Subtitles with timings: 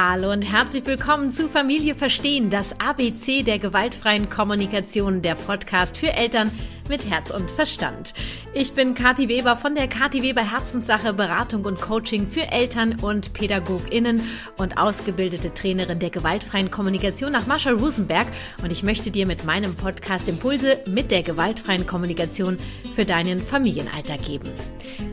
[0.00, 6.12] Hallo und herzlich willkommen zu Familie Verstehen, das ABC der gewaltfreien Kommunikation, der Podcast für
[6.12, 6.52] Eltern
[6.88, 8.14] mit Herz und Verstand.
[8.54, 13.34] Ich bin Kathi Weber von der Kathi Weber Herzenssache Beratung und Coaching für Eltern und
[13.34, 14.22] PädagogInnen
[14.56, 18.26] und ausgebildete Trainerin der gewaltfreien Kommunikation nach Marshall Rosenberg
[18.62, 22.56] und ich möchte dir mit meinem Podcast Impulse mit der gewaltfreien Kommunikation
[22.94, 24.50] für deinen Familienalltag geben.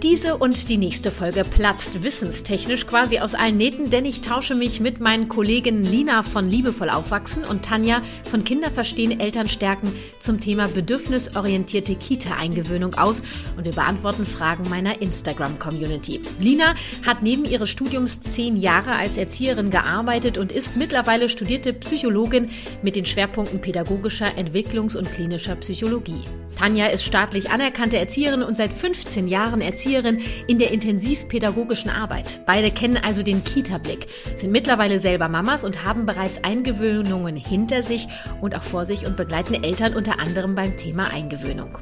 [0.02, 4.80] Diese und die nächste Folge platzt wissenstechnisch quasi aus allen Nähten, denn ich tausche mich
[4.80, 10.68] mit meinen Kollegen Lina von Liebevoll Aufwachsen und Tanja von Kinderverstehen Eltern stärken zum Thema
[10.68, 13.24] bedürfnisorientiert orientierte Kita-Eingewöhnung aus
[13.58, 16.22] und wir beantworten Fragen meiner Instagram-Community.
[16.40, 16.76] Lina
[17.06, 22.52] hat neben ihres Studiums zehn Jahre als Erzieherin gearbeitet und ist mittlerweile studierte Psychologin
[22.84, 26.22] mit den Schwerpunkten pädagogischer, Entwicklungs- und klinischer Psychologie.
[26.56, 32.42] Tanja ist staatlich anerkannte Erzieherin und seit 15 Jahren Erzieherin in der intensivpädagogischen Arbeit.
[32.46, 38.08] Beide kennen also den Kita-Blick, sind mittlerweile selber Mamas und haben bereits Eingewöhnungen hinter sich
[38.40, 41.55] und auch vor sich und begleiten Eltern unter anderem beim Thema Eingewöhnung.
[41.56, 41.80] Eingewöhnung.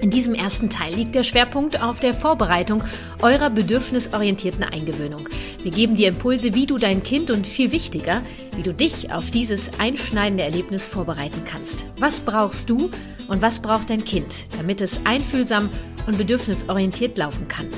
[0.00, 2.82] In diesem ersten Teil liegt der Schwerpunkt auf der Vorbereitung
[3.22, 5.28] eurer bedürfnisorientierten Eingewöhnung.
[5.62, 8.22] Wir geben dir Impulse, wie du dein Kind und viel wichtiger,
[8.56, 11.86] wie du dich auf dieses einschneidende Erlebnis vorbereiten kannst.
[11.98, 12.90] Was brauchst du
[13.28, 15.70] und was braucht dein Kind, damit es einfühlsam
[16.08, 17.68] und bedürfnisorientiert laufen kann?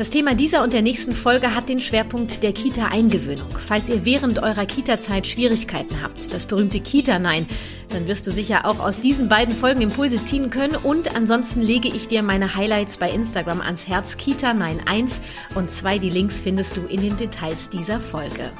[0.00, 3.50] Das Thema dieser und der nächsten Folge hat den Schwerpunkt der Kita-Eingewöhnung.
[3.58, 7.46] Falls ihr während eurer Kita-Zeit Schwierigkeiten habt, das berühmte Kita-Nein,
[7.90, 10.74] dann wirst du sicher auch aus diesen beiden Folgen Impulse ziehen können.
[10.74, 14.16] Und ansonsten lege ich dir meine Highlights bei Instagram ans Herz.
[14.16, 15.20] Kita Nein 1
[15.54, 15.98] und 2.
[15.98, 18.52] Die Links findest du in den Details dieser Folge.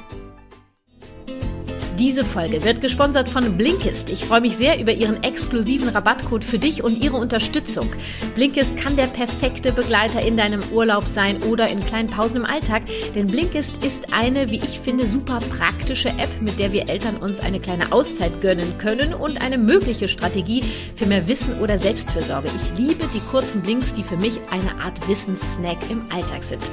[2.01, 4.09] Diese Folge wird gesponsert von Blinkist.
[4.09, 7.91] Ich freue mich sehr über Ihren exklusiven Rabattcode für dich und Ihre Unterstützung.
[8.33, 12.81] Blinkist kann der perfekte Begleiter in deinem Urlaub sein oder in kleinen Pausen im Alltag,
[13.13, 17.39] denn Blinkist ist eine, wie ich finde, super praktische App, mit der wir Eltern uns
[17.39, 20.63] eine kleine Auszeit gönnen können und eine mögliche Strategie
[20.95, 22.49] für mehr Wissen oder Selbstfürsorge.
[22.55, 26.63] Ich liebe die kurzen Blinks, die für mich eine Art Wissenssnack im Alltag sind.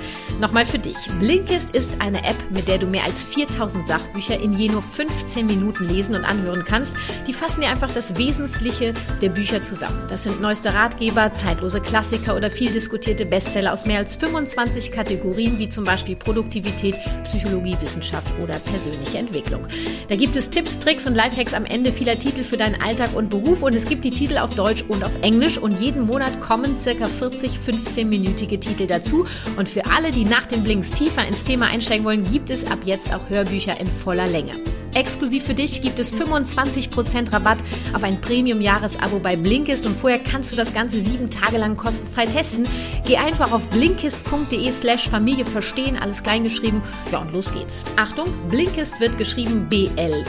[0.41, 0.97] Nochmal für dich.
[1.21, 5.18] Blinkist ist eine App, mit der du mehr als 4000 Sachbücher in je nur 5
[5.19, 6.95] 15 Minuten lesen und anhören kannst.
[7.27, 10.01] Die fassen dir einfach das Wesentliche der Bücher zusammen.
[10.09, 15.59] Das sind neueste Ratgeber, zeitlose Klassiker oder viel diskutierte Bestseller aus mehr als 25 Kategorien,
[15.59, 19.67] wie zum Beispiel Produktivität, Psychologie, Wissenschaft oder persönliche Entwicklung.
[20.09, 23.29] Da gibt es Tipps, Tricks und Lifehacks am Ende vieler Titel für deinen Alltag und
[23.31, 26.77] Beruf und es gibt die Titel auf Deutsch und auf Englisch und jeden Monat kommen
[26.77, 29.27] circa 40 15-minütige Titel dazu
[29.57, 32.79] und für alle, die nach den Blinks tiefer ins Thema einsteigen wollen, gibt es ab
[32.85, 34.53] jetzt auch Hörbücher in voller Länge.
[34.95, 37.59] Exklusiv für dich gibt es 25% Rabatt
[37.93, 42.27] auf ein Premium-Jahresabo bei Blinkist und vorher kannst du das Ganze sieben Tage lang kostenfrei
[42.27, 42.67] testen.
[43.07, 46.83] Geh einfach auf blinkist.de slash Familie verstehen, alles kleingeschrieben.
[47.13, 47.85] Ja, und los geht's.
[47.97, 50.29] Achtung, Blinkist wird geschrieben B-L-I-N-K-I-S-T.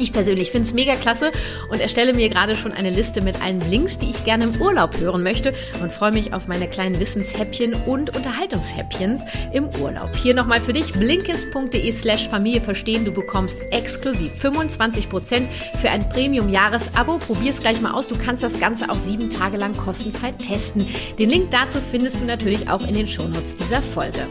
[0.00, 1.30] Ich persönlich finde es mega klasse
[1.68, 4.98] und erstelle mir gerade schon eine Liste mit allen Links, die ich gerne im Urlaub
[4.98, 5.52] hören möchte
[5.82, 9.20] und freue mich auf meine kleinen Wissenshäppchen und Unterhaltungshäppchens
[9.52, 10.16] im Urlaub.
[10.16, 13.04] Hier nochmal für dich blinkist.de slash Familie verstehen.
[13.04, 15.42] Du bekommst exklusiv 25%
[15.76, 17.18] für ein Premium-Jahresabo.
[17.18, 18.08] Probier es gleich mal aus.
[18.08, 20.86] Du kannst das Ganze auch sieben Tage lang kostenfrei testen.
[21.18, 24.28] Den Link dazu findest du natürlich auch in den Shownotes dieser Folge.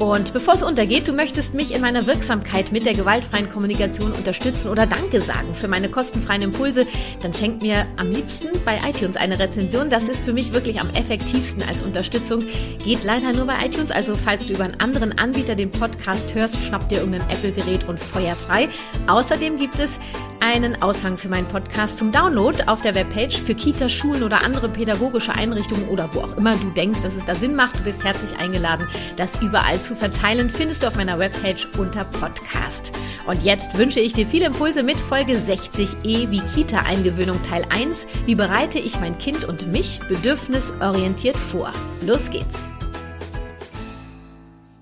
[0.00, 4.70] Und bevor es untergeht, du möchtest mich in meiner Wirksamkeit mit der gewaltfreien Kommunikation unterstützen
[4.70, 6.86] oder Danke sagen für meine kostenfreien Impulse,
[7.20, 9.90] dann schenk mir am liebsten bei iTunes eine Rezension.
[9.90, 12.42] Das ist für mich wirklich am effektivsten als Unterstützung.
[12.82, 16.56] Geht leider nur bei iTunes, also falls du über einen anderen Anbieter den Podcast hörst,
[16.62, 18.70] schnapp dir irgendein Apple-Gerät und feuer frei.
[19.06, 20.00] Außerdem gibt es
[20.40, 24.68] einen Aushang für meinen Podcast zum Download auf der Webpage für Kita, Schulen oder andere
[24.68, 27.78] pädagogische Einrichtungen oder wo auch immer du denkst, dass es da Sinn macht.
[27.78, 28.86] Du bist herzlich eingeladen,
[29.16, 32.92] das überall zu zu verteilen, findest du auf meiner Webpage unter Podcast.
[33.26, 38.06] Und jetzt wünsche ich dir viele Impulse mit Folge 60e wie Kita-Eingewöhnung Teil 1.
[38.24, 41.72] Wie bereite ich mein Kind und mich bedürfnisorientiert vor?
[42.06, 42.56] Los geht's!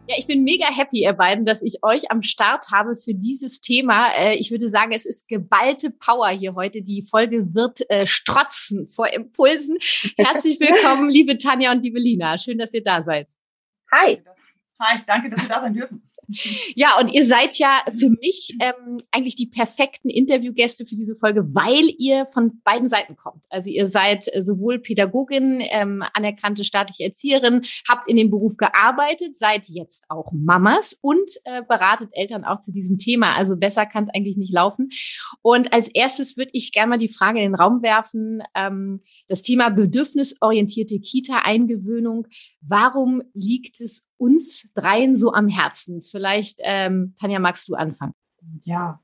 [0.09, 3.63] Ja, ich bin mega happy, ihr beiden, dass ich euch am Start habe für dieses
[3.63, 4.11] Thema.
[4.15, 6.83] Äh, ich würde sagen, es ist geballte Power hier heute.
[6.83, 9.79] Die Folge wird äh, strotzen vor Impulsen.
[10.19, 12.37] Herzlich willkommen, liebe Tanja und liebe Lina.
[12.37, 13.31] Schön, dass ihr da seid.
[13.91, 14.23] Hi.
[14.81, 16.03] Hi, danke, dass wir da sein dürfen.
[16.75, 21.55] Ja, und ihr seid ja für mich ähm, eigentlich die perfekten Interviewgäste für diese Folge,
[21.55, 23.43] weil ihr von beiden Seiten kommt.
[23.49, 29.37] Also ihr seid äh, sowohl Pädagogin, ähm, anerkannte staatliche Erzieherin, habt in dem Beruf gearbeitet,
[29.37, 33.35] seid jetzt auch Mamas und äh, beratet Eltern auch zu diesem Thema.
[33.35, 34.91] Also besser kann es eigentlich nicht laufen.
[35.41, 39.41] Und als erstes würde ich gerne mal die Frage in den Raum werfen, ähm, das
[39.41, 42.27] Thema bedürfnisorientierte Kita-Eingewöhnung.
[42.61, 46.03] Warum liegt es uns dreien so am Herzen?
[46.03, 48.15] Vielleicht, ähm, Tanja, magst du anfangen?
[48.65, 49.01] Ja,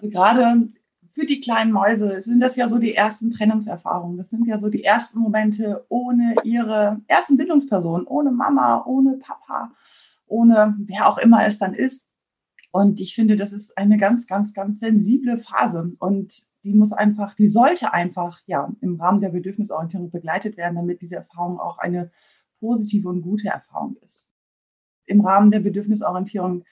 [0.00, 0.68] gerade
[1.16, 4.18] für die kleinen Mäuse sind das ja so die ersten Trennungserfahrungen.
[4.18, 9.72] Das sind ja so die ersten Momente ohne ihre ersten Bindungspersonen, ohne Mama, ohne Papa,
[10.26, 12.06] ohne wer auch immer es dann ist.
[12.70, 15.94] Und ich finde, das ist eine ganz, ganz, ganz sensible Phase.
[15.98, 21.00] Und die muss einfach, die sollte einfach, ja, im Rahmen der Bedürfnisorientierung begleitet werden, damit
[21.00, 22.10] diese Erfahrung auch eine
[22.60, 24.30] positive und gute Erfahrung ist.
[25.06, 26.64] Im Rahmen der Bedürfnisorientierung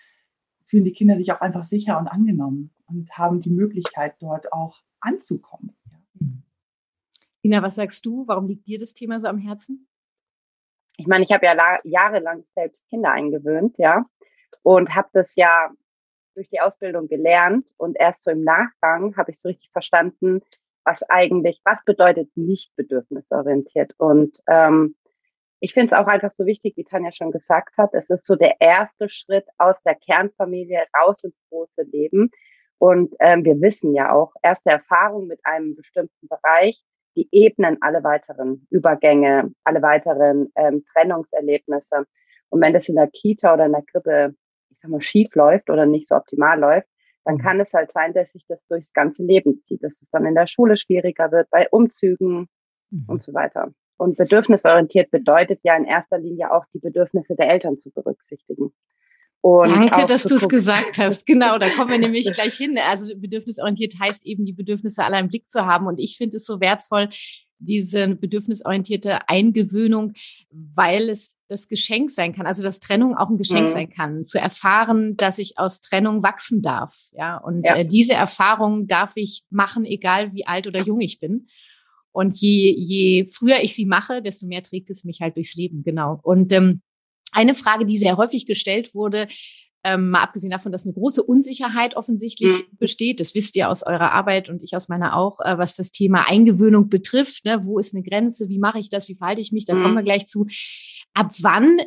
[0.64, 4.82] fühlen die Kinder sich auch einfach sicher und angenommen und haben die Möglichkeit, dort auch
[5.00, 5.76] anzukommen.
[7.42, 8.26] Ina, was sagst du?
[8.26, 9.86] Warum liegt dir das Thema so am Herzen?
[10.96, 14.06] Ich meine, ich habe ja jahrelang selbst Kinder eingewöhnt, ja,
[14.62, 15.70] und habe das ja
[16.34, 20.40] durch die Ausbildung gelernt und erst so im Nachgang habe ich so richtig verstanden,
[20.84, 23.94] was eigentlich, was bedeutet nicht bedürfnisorientiert.
[23.98, 24.96] Und ähm,
[25.64, 28.37] ich finde es auch einfach so wichtig, wie Tanja schon gesagt hat, es ist so
[28.37, 32.31] der erste Schritt aus der Kernfamilie raus ins große Leben.
[32.76, 36.84] Und ähm, wir wissen ja auch, erste Erfahrung mit einem bestimmten Bereich,
[37.16, 42.05] die ebnen alle weiteren Übergänge, alle weiteren ähm, Trennungserlebnisse.
[42.50, 44.34] Und wenn das in der Kita oder in der Krippe,
[44.69, 46.88] ich sag mal, schief läuft oder nicht so optimal läuft,
[47.25, 50.26] dann kann es halt sein, dass sich das durchs ganze Leben zieht, dass es dann
[50.26, 52.49] in der Schule schwieriger wird, bei Umzügen
[52.90, 53.05] mhm.
[53.08, 53.72] und so weiter.
[53.96, 58.73] Und bedürfnisorientiert bedeutet ja in erster Linie auch die Bedürfnisse der Eltern zu berücksichtigen.
[59.41, 61.26] Und Danke, dass du es gesagt hast.
[61.26, 62.79] Genau, da kommen wir nämlich gleich hin.
[62.79, 65.87] Also bedürfnisorientiert heißt eben, die Bedürfnisse aller im Blick zu haben.
[65.87, 67.11] Und ich finde es so wertvoll,
[67.58, 70.14] diese bedürfnisorientierte Eingewöhnung,
[70.50, 73.73] weil es das Geschenk sein kann, also dass Trennung auch ein Geschenk mhm.
[73.73, 77.08] sein kann, zu erfahren, dass ich aus Trennung wachsen darf.
[77.12, 77.76] Ja, und ja.
[77.76, 81.49] Äh, diese Erfahrung darf ich machen, egal wie alt oder jung ich bin.
[82.14, 85.82] Und je, je früher ich sie mache, desto mehr trägt es mich halt durchs Leben,
[85.82, 86.20] genau.
[86.22, 86.81] Und ähm,
[87.32, 89.26] eine Frage, die sehr häufig gestellt wurde,
[89.82, 92.76] ähm, mal abgesehen davon, dass eine große Unsicherheit offensichtlich mhm.
[92.78, 95.90] besteht, das wisst ihr aus eurer Arbeit und ich aus meiner auch, äh, was das
[95.90, 97.44] Thema Eingewöhnung betrifft.
[97.44, 97.66] Ne?
[97.66, 98.49] Wo ist eine Grenze?
[98.49, 99.08] Wie mache ich das?
[99.08, 99.67] Wie verhalte ich mich?
[99.67, 99.82] Da mhm.
[99.82, 100.46] kommen wir gleich zu.
[101.14, 101.78] Ab wann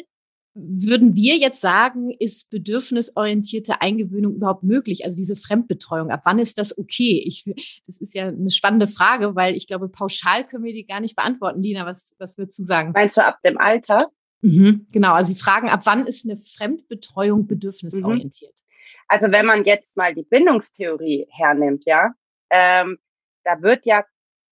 [0.58, 5.06] würden wir jetzt sagen, ist bedürfnisorientierte Eingewöhnung überhaupt möglich?
[5.06, 7.24] Also diese Fremdbetreuung, ab wann ist das okay?
[7.26, 7.46] Ich,
[7.86, 11.16] das ist ja eine spannende Frage, weil ich glaube, pauschal können wir die gar nicht
[11.16, 11.62] beantworten.
[11.62, 12.92] Lina, was, was würdest du sagen?
[12.94, 14.00] Meinst du ab dem Alter?
[14.42, 18.54] Mhm, genau, also Sie fragen, ab wann ist eine Fremdbetreuung bedürfnisorientiert?
[18.54, 18.68] Mhm.
[19.08, 22.14] Also wenn man jetzt mal die Bindungstheorie hernimmt, ja,
[22.50, 22.98] ähm,
[23.44, 24.04] da wird ja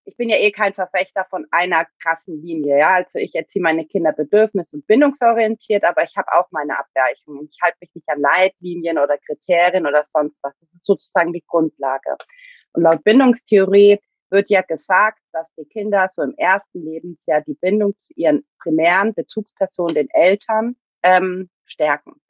[0.06, 2.94] ich bin ja eh kein Verfechter von einer krassen Linie, ja.
[2.94, 7.48] Also ich erziehe meine Kinder bedürfnis- und bindungsorientiert, aber ich habe auch meine Abweichungen.
[7.50, 10.56] Ich halte mich nicht an Leitlinien oder Kriterien oder sonst was.
[10.60, 12.16] Das ist sozusagen die Grundlage.
[12.72, 13.98] Und laut Bindungstheorie
[14.30, 19.12] wird ja gesagt, dass die Kinder so im ersten Lebensjahr die Bindung zu ihren primären
[19.12, 22.20] Bezugspersonen, den Eltern, ähm, stärken.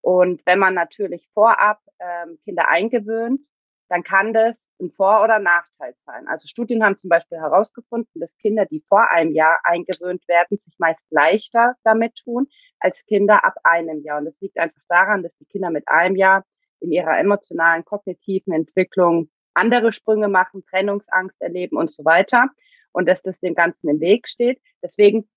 [0.00, 3.40] Und wenn man natürlich vorab ähm, Kinder eingewöhnt,
[3.88, 6.28] dann kann das ein Vor- oder Nachteil sein.
[6.28, 10.74] Also Studien haben zum Beispiel herausgefunden, dass Kinder, die vor einem Jahr eingewöhnt werden, sich
[10.78, 14.18] meist leichter damit tun als Kinder ab einem Jahr.
[14.18, 16.44] Und das liegt einfach daran, dass die Kinder mit einem Jahr
[16.80, 22.50] in ihrer emotionalen, kognitiven Entwicklung andere Sprünge machen, Trennungsangst erleben und so weiter.
[22.92, 24.60] Und dass das dem Ganzen im Weg steht.
[24.82, 25.28] Deswegen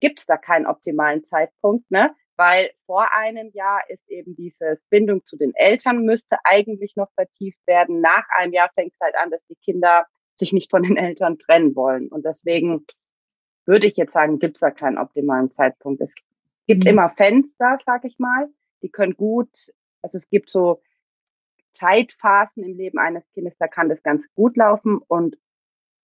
[0.00, 1.90] gibt es da keinen optimalen Zeitpunkt.
[1.90, 2.14] Ne?
[2.38, 7.58] Weil vor einem Jahr ist eben diese Bindung zu den Eltern müsste eigentlich noch vertieft
[7.66, 8.00] werden.
[8.00, 11.38] Nach einem Jahr fängt es halt an, dass die Kinder sich nicht von den Eltern
[11.38, 12.08] trennen wollen.
[12.08, 12.86] Und deswegen
[13.66, 16.00] würde ich jetzt sagen, gibt es da keinen optimalen Zeitpunkt.
[16.00, 16.14] Es
[16.68, 16.90] gibt mhm.
[16.90, 18.48] immer Fenster, sag ich mal,
[18.82, 20.80] die können gut, also es gibt so
[21.72, 25.36] Zeitphasen im Leben eines Kindes, da kann das ganz gut laufen und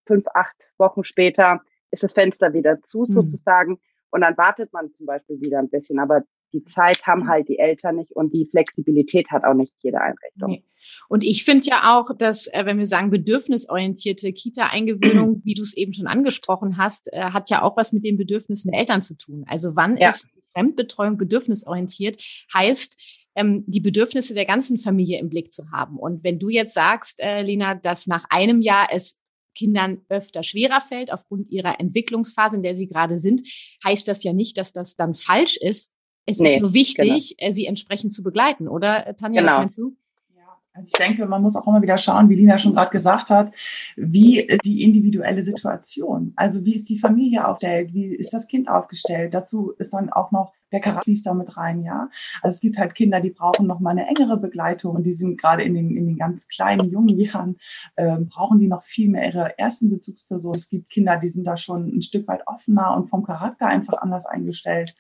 [0.05, 1.63] fünf, acht Wochen später
[1.93, 3.13] ist das Fenster wieder zu mhm.
[3.13, 3.81] sozusagen.
[4.15, 5.99] Und dann wartet man zum Beispiel wieder ein bisschen.
[5.99, 10.01] Aber die Zeit haben halt die Eltern nicht und die Flexibilität hat auch nicht jede
[10.01, 10.51] Einrichtung.
[10.51, 10.65] Nee.
[11.09, 15.77] Und ich finde ja auch, dass, äh, wenn wir sagen, bedürfnisorientierte Kita-Eingewöhnung, wie du es
[15.77, 19.17] eben schon angesprochen hast, äh, hat ja auch was mit den Bedürfnissen der Eltern zu
[19.17, 19.45] tun.
[19.49, 20.11] Also wann ja.
[20.11, 22.23] ist Fremdbetreuung bedürfnisorientiert,
[22.55, 22.97] heißt,
[23.35, 25.99] ähm, die Bedürfnisse der ganzen Familie im Blick zu haben.
[25.99, 29.19] Und wenn du jetzt sagst, äh, Lena, dass nach einem Jahr es
[29.55, 33.43] Kindern öfter schwerer fällt aufgrund ihrer Entwicklungsphase, in der sie gerade sind,
[33.85, 35.93] heißt das ja nicht, dass das dann falsch ist.
[36.27, 37.51] Es nee, ist nur wichtig, genau.
[37.51, 39.53] Äh, sie entsprechend zu begleiten, oder äh, Tanja, genau.
[39.53, 39.97] was meinst du?
[40.75, 43.55] Also ich denke, man muss auch immer wieder schauen, wie Lina schon gerade gesagt hat,
[43.97, 46.33] wie ist die individuelle Situation?
[46.35, 47.95] Also wie ist die Familie aufgestellt?
[47.95, 49.35] Wie ist das Kind aufgestellt?
[49.35, 52.11] Dazu ist dann auch noch der Charakter fließt da mit rein, ja.
[52.43, 55.41] Also es gibt halt Kinder, die brauchen noch mal eine engere Begleitung und die sind
[55.41, 57.59] gerade in den, in den ganz kleinen, jungen Jahren,
[57.95, 60.59] äh, brauchen die noch viel mehr ihre ersten Bezugspersonen.
[60.59, 64.03] Es gibt Kinder, die sind da schon ein Stück weit offener und vom Charakter einfach
[64.03, 64.97] anders eingestellt.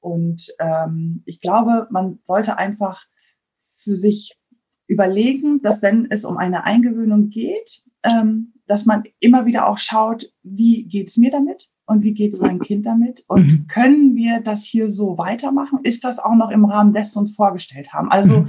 [0.00, 3.06] Und ähm, ich glaube, man sollte einfach
[3.76, 4.36] für sich
[4.86, 10.32] überlegen, dass wenn es um eine Eingewöhnung geht, ähm, dass man immer wieder auch schaut,
[10.42, 13.66] wie geht's mir damit und wie geht's meinem Kind damit und mhm.
[13.68, 15.80] können wir das hier so weitermachen?
[15.82, 18.10] Ist das auch noch im Rahmen dessen uns vorgestellt haben?
[18.10, 18.48] Also mhm.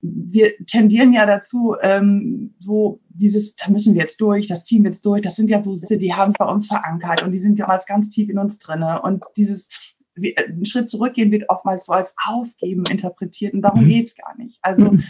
[0.00, 4.90] wir tendieren ja dazu, ähm, so dieses, da müssen wir jetzt durch, das ziehen wir
[4.90, 5.22] jetzt durch.
[5.22, 7.86] Das sind ja so Sätze, die haben bei uns verankert und die sind ja oftmals
[7.86, 9.70] ganz tief in uns drinne und dieses
[10.14, 13.88] einen Schritt zurückgehen wird oftmals so als Aufgeben interpretiert und darum mhm.
[13.88, 14.58] geht's gar nicht.
[14.60, 15.04] Also mhm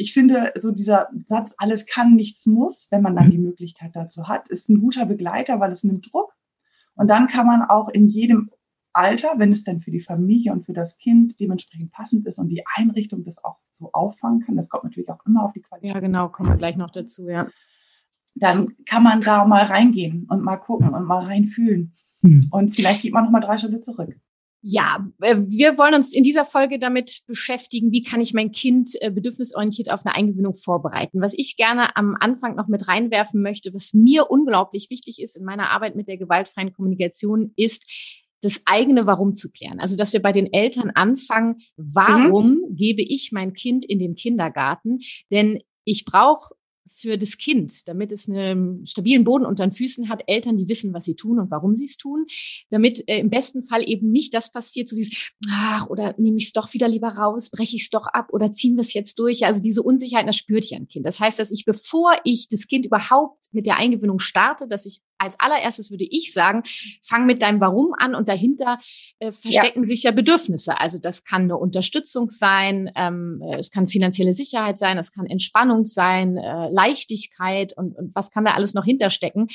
[0.00, 3.32] ich finde, so dieser Satz, alles kann, nichts muss, wenn man dann mhm.
[3.32, 6.34] die Möglichkeit dazu hat, ist ein guter Begleiter, weil es nimmt Druck.
[6.94, 8.50] Und dann kann man auch in jedem
[8.94, 12.48] Alter, wenn es dann für die Familie und für das Kind dementsprechend passend ist und
[12.48, 15.94] die Einrichtung das auch so auffangen kann, das kommt natürlich auch immer auf die Qualität.
[15.94, 17.48] Ja, genau, kommen wir gleich noch dazu, ja.
[18.34, 21.92] Dann kann man da mal reingehen und mal gucken und mal reinfühlen.
[22.22, 22.40] Mhm.
[22.52, 24.16] Und vielleicht geht man noch mal drei Schritte zurück.
[24.62, 28.90] Ja, äh, wir wollen uns in dieser Folge damit beschäftigen, wie kann ich mein Kind
[29.00, 31.22] äh, bedürfnisorientiert auf eine Eingewöhnung vorbereiten.
[31.22, 35.44] Was ich gerne am Anfang noch mit reinwerfen möchte, was mir unglaublich wichtig ist in
[35.44, 37.86] meiner Arbeit mit der gewaltfreien Kommunikation, ist,
[38.42, 39.80] das eigene Warum zu klären.
[39.80, 42.76] Also, dass wir bei den Eltern anfangen, warum mhm.
[42.76, 45.00] gebe ich mein Kind in den Kindergarten?
[45.30, 46.54] Denn ich brauche
[46.88, 50.92] für das Kind, damit es einen stabilen Boden unter den Füßen hat, Eltern, die wissen,
[50.92, 52.26] was sie tun und warum sie es tun,
[52.70, 56.46] damit äh, im besten Fall eben nicht das passiert, so dieses, ach, oder nehme ich
[56.46, 59.18] es doch wieder lieber raus, breche ich es doch ab oder ziehen wir es jetzt
[59.18, 59.44] durch.
[59.46, 61.06] Also diese Unsicherheit, das spürt ja ein Kind.
[61.06, 65.00] Das heißt, dass ich, bevor ich das Kind überhaupt mit der Eingewöhnung starte, dass ich
[65.20, 66.62] als allererstes würde ich sagen,
[67.02, 68.78] fang mit deinem Warum an und dahinter
[69.18, 69.86] äh, verstecken ja.
[69.86, 70.80] sich ja Bedürfnisse.
[70.80, 75.26] Also das kann eine Unterstützung sein, ähm, äh, es kann finanzielle Sicherheit sein, es kann
[75.26, 79.48] Entspannung sein, äh, Leichtigkeit und, und was kann da alles noch hinterstecken.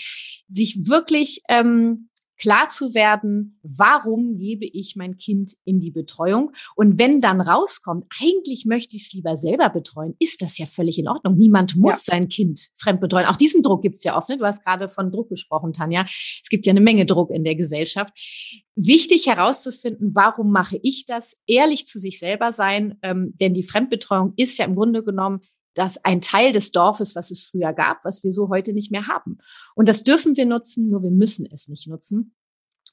[0.47, 6.51] Sich wirklich ähm, klar zu werden, warum gebe ich mein Kind in die Betreuung?
[6.75, 10.99] Und wenn dann rauskommt, eigentlich möchte ich es lieber selber betreuen, ist das ja völlig
[10.99, 11.35] in Ordnung.
[11.37, 12.13] Niemand muss ja.
[12.13, 13.25] sein Kind fremd betreuen.
[13.25, 14.29] Auch diesen Druck gibt es ja oft.
[14.29, 14.37] Ne?
[14.37, 16.05] Du hast gerade von Druck gesprochen, Tanja.
[16.05, 18.13] Es gibt ja eine Menge Druck in der Gesellschaft.
[18.75, 21.41] Wichtig herauszufinden, warum mache ich das?
[21.47, 25.41] Ehrlich zu sich selber sein, ähm, denn die Fremdbetreuung ist ja im Grunde genommen
[25.75, 29.07] das ein Teil des Dorfes, was es früher gab, was wir so heute nicht mehr
[29.07, 29.37] haben.
[29.75, 32.35] Und das dürfen wir nutzen, nur wir müssen es nicht nutzen.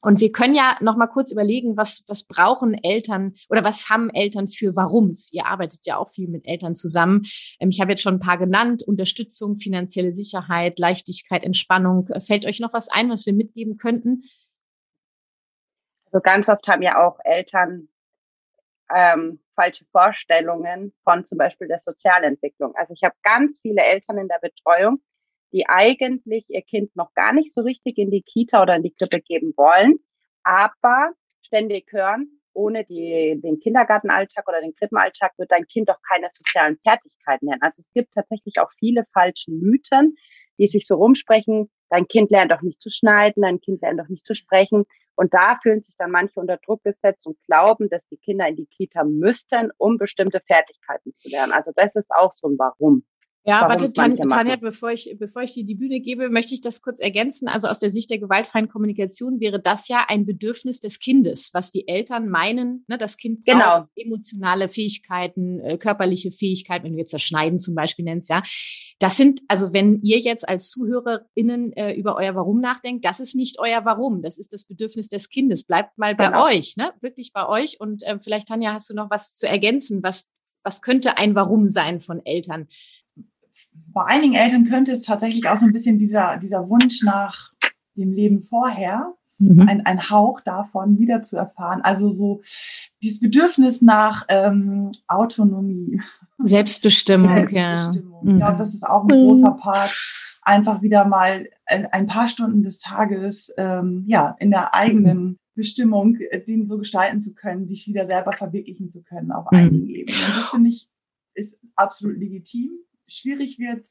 [0.05, 4.11] Und wir können ja noch mal kurz überlegen, was, was brauchen Eltern oder was haben
[4.11, 5.33] Eltern für Warums?
[5.33, 7.23] Ihr arbeitet ja auch viel mit Eltern zusammen.
[7.61, 8.83] Ähm, ich habe jetzt schon ein paar genannt.
[8.83, 12.09] Unterstützung, finanzielle Sicherheit, Leichtigkeit, Entspannung.
[12.21, 14.25] Fällt euch noch was ein, was wir mitgeben könnten?
[16.07, 17.89] Also ganz oft haben ja auch Eltern
[18.95, 22.75] ähm, falsche Vorstellungen von zum Beispiel der Sozialentwicklung.
[22.75, 25.01] Also ich habe ganz viele Eltern in der Betreuung,
[25.53, 28.95] die eigentlich ihr Kind noch gar nicht so richtig in die Kita oder in die
[28.95, 29.99] Krippe geben wollen,
[30.43, 36.29] aber ständig hören, ohne die, den Kindergartenalltag oder den Krippenalltag wird dein Kind doch keine
[36.33, 37.63] sozialen Fertigkeiten lernen.
[37.63, 40.17] Also es gibt tatsächlich auch viele falsche Mythen,
[40.59, 44.09] die sich so rumsprechen, dein Kind lernt doch nicht zu schneiden, dein Kind lernt doch
[44.09, 44.85] nicht zu sprechen.
[45.15, 48.57] Und da fühlen sich dann manche unter Druck gesetzt und glauben, dass die Kinder in
[48.57, 51.53] die Kita müssten, um bestimmte Fertigkeiten zu lernen.
[51.53, 53.05] Also das ist auch so ein Warum.
[53.45, 56.81] Ja, warte, Tanja, Tanja, bevor ich, bevor ich dir die Bühne gebe, möchte ich das
[56.81, 57.49] kurz ergänzen.
[57.49, 61.73] Also aus der Sicht der gewaltfreien Kommunikation wäre das ja ein Bedürfnis des Kindes, was
[61.73, 63.87] die Eltern meinen, ne, das Kind braucht genau.
[63.97, 68.43] emotionale Fähigkeiten, äh, körperliche Fähigkeiten, wenn du jetzt das Schneiden zum Beispiel nennst, ja.
[69.01, 73.35] Das sind, also wenn ihr jetzt als ZuhörerInnen äh, über euer Warum nachdenkt, das ist
[73.35, 75.65] nicht euer Warum, das ist das Bedürfnis des Kindes.
[75.65, 76.47] Bleibt mal bei genau.
[76.47, 76.93] euch, ne?
[77.01, 77.81] Wirklich bei euch.
[77.81, 80.05] Und äh, vielleicht, Tanja, hast du noch was zu ergänzen?
[80.05, 80.31] Was,
[80.63, 82.69] was könnte ein Warum sein von Eltern?
[83.73, 87.52] Bei einigen Eltern könnte es tatsächlich auch so ein bisschen dieser, dieser Wunsch nach
[87.97, 89.69] dem Leben vorher, mhm.
[89.69, 91.81] ein, ein Hauch davon wieder zu erfahren.
[91.83, 92.43] Also so
[93.02, 96.00] dieses Bedürfnis nach ähm, Autonomie.
[96.38, 98.26] Selbstbestimmung, Selbstbestimmung.
[98.26, 98.33] ja.
[98.33, 99.95] Ich glaube, das ist auch ein großer Part.
[100.45, 106.43] Einfach wieder mal ein, paar Stunden des Tages ähm, ja in der eigenen Bestimmung, äh,
[106.43, 109.59] den so gestalten zu können, sich wieder selber verwirklichen zu können auf mhm.
[109.59, 110.19] einigen Ebenen.
[110.19, 110.88] Und das finde ich
[111.35, 112.73] ist absolut legitim
[113.12, 113.87] schwierig wird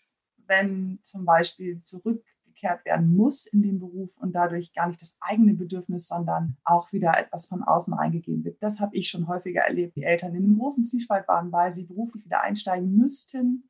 [0.51, 5.53] wenn zum Beispiel zurückgekehrt werden muss in den Beruf und dadurch gar nicht das eigene
[5.53, 8.61] Bedürfnis, sondern auch wieder etwas von außen reingegeben wird.
[8.61, 11.85] Das habe ich schon häufiger erlebt, die Eltern in einem großen Zwiespalt waren, weil sie
[11.85, 13.67] beruflich wieder einsteigen müssten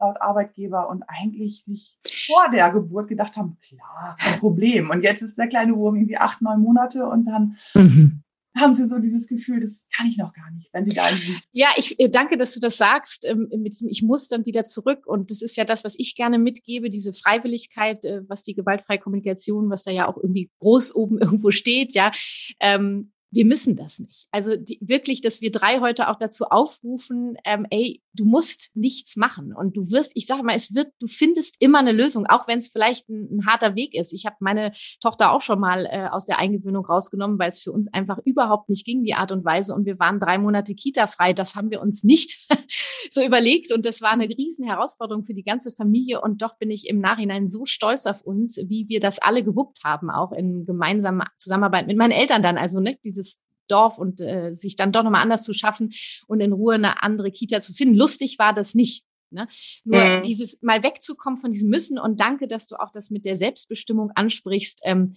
[0.00, 4.90] laut Arbeitgeber und eigentlich sich vor der Geburt gedacht haben, klar, kein Problem.
[4.90, 8.23] Und jetzt ist der kleine Wurm irgendwie acht, neun Monate und dann mhm
[8.56, 11.40] haben sie so dieses Gefühl, das kann ich noch gar nicht, wenn sie da sind.
[11.52, 13.26] Ja, ich äh, danke, dass du das sagst.
[13.26, 13.48] Ähm,
[13.88, 15.06] ich muss dann wieder zurück.
[15.06, 18.98] Und das ist ja das, was ich gerne mitgebe, diese Freiwilligkeit, äh, was die gewaltfreie
[18.98, 22.12] Kommunikation, was da ja auch irgendwie groß oben irgendwo steht, ja.
[22.60, 24.26] Ähm, wir müssen das nicht.
[24.30, 29.16] Also die, wirklich, dass wir drei heute auch dazu aufrufen, ähm, ey, du musst nichts
[29.16, 32.46] machen und du wirst, ich sage mal, es wird, du findest immer eine Lösung, auch
[32.46, 34.12] wenn es vielleicht ein, ein, harter Weg ist.
[34.12, 37.72] Ich habe meine Tochter auch schon mal äh, aus der Eingewöhnung rausgenommen, weil es für
[37.72, 39.74] uns einfach überhaupt nicht ging, die Art und Weise.
[39.74, 41.32] Und wir waren drei Monate Kita-frei.
[41.32, 42.46] Das haben wir uns nicht
[43.10, 46.20] so überlegt und das war eine riesen Herausforderung für die ganze Familie.
[46.20, 49.82] Und doch bin ich im Nachhinein so stolz auf uns, wie wir das alle gewuppt
[49.82, 52.58] haben, auch in gemeinsamer Zusammenarbeit mit meinen Eltern dann.
[52.58, 53.23] Also ne, dieses
[53.68, 55.92] Dorf und äh, sich dann doch nochmal anders zu schaffen
[56.26, 57.94] und in Ruhe eine andere Kita zu finden.
[57.94, 59.04] Lustig war das nicht.
[59.30, 59.48] Ne?
[59.84, 60.22] Nur mhm.
[60.22, 64.10] dieses mal wegzukommen von diesem Müssen und danke, dass du auch das mit der Selbstbestimmung
[64.14, 64.80] ansprichst.
[64.84, 65.14] Ähm,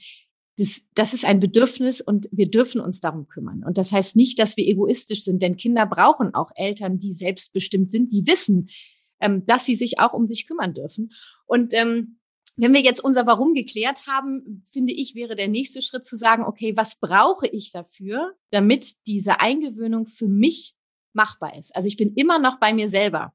[0.58, 3.64] das, das ist ein Bedürfnis und wir dürfen uns darum kümmern.
[3.64, 7.92] Und das heißt nicht, dass wir egoistisch sind, denn Kinder brauchen auch Eltern, die selbstbestimmt
[7.92, 8.70] sind, die wissen,
[9.20, 11.12] ähm, dass sie sich auch um sich kümmern dürfen.
[11.46, 12.17] Und ähm,
[12.58, 16.44] wenn wir jetzt unser Warum geklärt haben, finde ich, wäre der nächste Schritt zu sagen,
[16.44, 20.74] okay, was brauche ich dafür, damit diese Eingewöhnung für mich
[21.14, 21.76] machbar ist?
[21.76, 23.34] Also ich bin immer noch bei mir selber.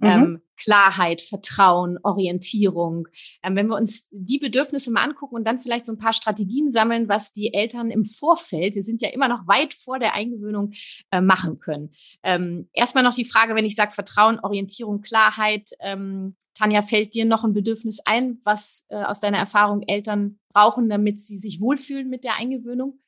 [0.00, 0.08] Mhm.
[0.08, 3.08] Ähm, Klarheit, Vertrauen, Orientierung.
[3.42, 6.70] Ähm, wenn wir uns die Bedürfnisse mal angucken und dann vielleicht so ein paar Strategien
[6.70, 10.72] sammeln, was die Eltern im Vorfeld, wir sind ja immer noch weit vor der Eingewöhnung,
[11.10, 11.92] äh, machen können.
[12.22, 15.70] Ähm, erstmal noch die Frage, wenn ich sage Vertrauen, Orientierung, Klarheit.
[15.80, 20.88] Ähm, Tanja, fällt dir noch ein Bedürfnis ein, was äh, aus deiner Erfahrung Eltern brauchen,
[20.90, 22.98] damit sie sich wohlfühlen mit der Eingewöhnung?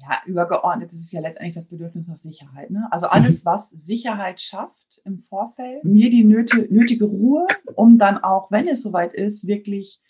[0.00, 2.70] Ja, übergeordnet ist es ja letztendlich das Bedürfnis nach Sicherheit.
[2.70, 2.88] Ne?
[2.90, 3.46] Also alles, mhm.
[3.50, 9.12] was Sicherheit schafft im Vorfeld, mir die nötige Ruhe, um dann auch, wenn es soweit
[9.12, 10.00] ist, wirklich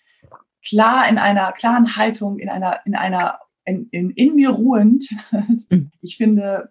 [0.67, 5.09] klar in einer klaren Haltung, in einer, in einer, in, in, in mir ruhend.
[5.71, 5.91] Mhm.
[6.03, 6.71] Ich finde,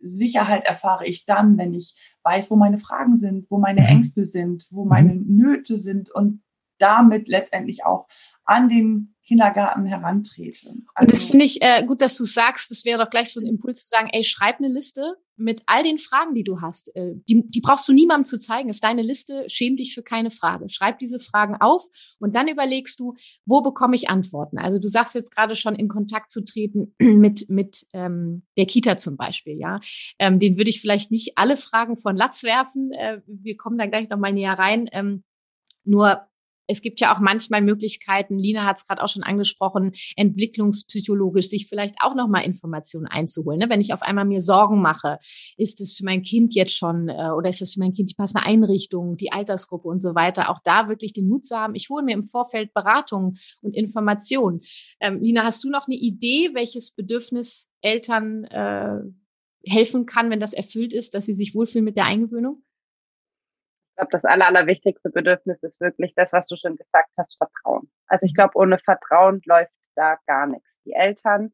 [0.00, 3.86] Sicherheit erfahre ich dann, wenn ich weiß, wo meine Fragen sind, wo meine mhm.
[3.88, 6.42] Ängste sind, wo meine Nöte sind und
[6.78, 8.06] damit letztendlich auch
[8.44, 10.68] an den Kindergarten herantrete.
[10.94, 13.30] Also, und das also finde ich äh, gut, dass du sagst, das wäre doch gleich
[13.30, 16.62] so ein Impuls zu sagen, ey, schreib eine Liste mit all den Fragen, die du
[16.62, 16.96] hast.
[16.96, 20.30] Äh, die, die brauchst du niemandem zu zeigen, ist deine Liste, schäm dich für keine
[20.30, 20.70] Frage.
[20.70, 21.86] Schreib diese Fragen auf
[22.18, 24.58] und dann überlegst du, wo bekomme ich Antworten?
[24.58, 28.96] Also du sagst jetzt gerade schon in Kontakt zu treten mit, mit ähm, der Kita
[28.96, 29.80] zum Beispiel, ja.
[30.18, 32.92] Ähm, den würde ich vielleicht nicht alle Fragen von Latz werfen.
[32.92, 34.88] Äh, wir kommen dann gleich nochmal näher rein.
[34.92, 35.22] Ähm,
[35.84, 36.26] nur
[36.68, 41.66] es gibt ja auch manchmal Möglichkeiten, Lina hat es gerade auch schon angesprochen, entwicklungspsychologisch sich
[41.66, 43.58] vielleicht auch nochmal Informationen einzuholen.
[43.58, 43.70] Ne?
[43.70, 45.18] Wenn ich auf einmal mir Sorgen mache,
[45.56, 48.14] ist es für mein Kind jetzt schon äh, oder ist das für mein Kind die
[48.14, 51.88] passende Einrichtung, die Altersgruppe und so weiter, auch da wirklich den Mut zu haben, ich
[51.88, 54.60] hole mir im Vorfeld Beratung und Informationen.
[55.00, 59.00] Ähm, Lina, hast du noch eine Idee, welches Bedürfnis Eltern äh,
[59.64, 62.62] helfen kann, wenn das erfüllt ist, dass sie sich wohlfühlen mit der Eingewöhnung?
[63.98, 67.90] Glaube, das aller, allerwichtigste Bedürfnis ist wirklich das, was du schon gesagt hast, Vertrauen.
[68.06, 70.68] Also ich glaube, ohne Vertrauen läuft da gar nichts.
[70.86, 71.52] Die Eltern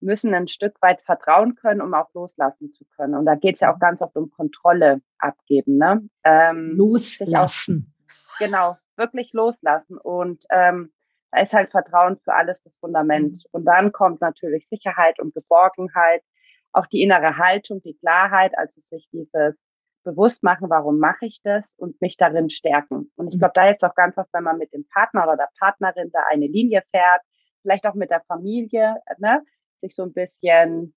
[0.00, 3.14] müssen ein Stück weit vertrauen können, um auch loslassen zu können.
[3.14, 5.78] Und da geht es ja auch ganz oft um Kontrolle abgeben.
[5.78, 6.02] Ne?
[6.24, 7.94] Ähm, loslassen.
[8.08, 9.96] Auch, genau, wirklich loslassen.
[9.98, 10.92] Und ähm,
[11.30, 13.36] da ist halt Vertrauen für alles das Fundament.
[13.36, 13.48] Mhm.
[13.52, 16.22] Und dann kommt natürlich Sicherheit und Geborgenheit,
[16.72, 19.56] auch die innere Haltung, die Klarheit, also sich dieses
[20.02, 23.10] bewusst machen, warum mache ich das und mich darin stärken.
[23.16, 23.40] Und ich mhm.
[23.40, 26.20] glaube, da hilft auch ganz oft, wenn man mit dem Partner oder der Partnerin da
[26.30, 27.22] eine Linie fährt,
[27.62, 29.42] vielleicht auch mit der Familie, ne,
[29.80, 30.94] sich so ein bisschen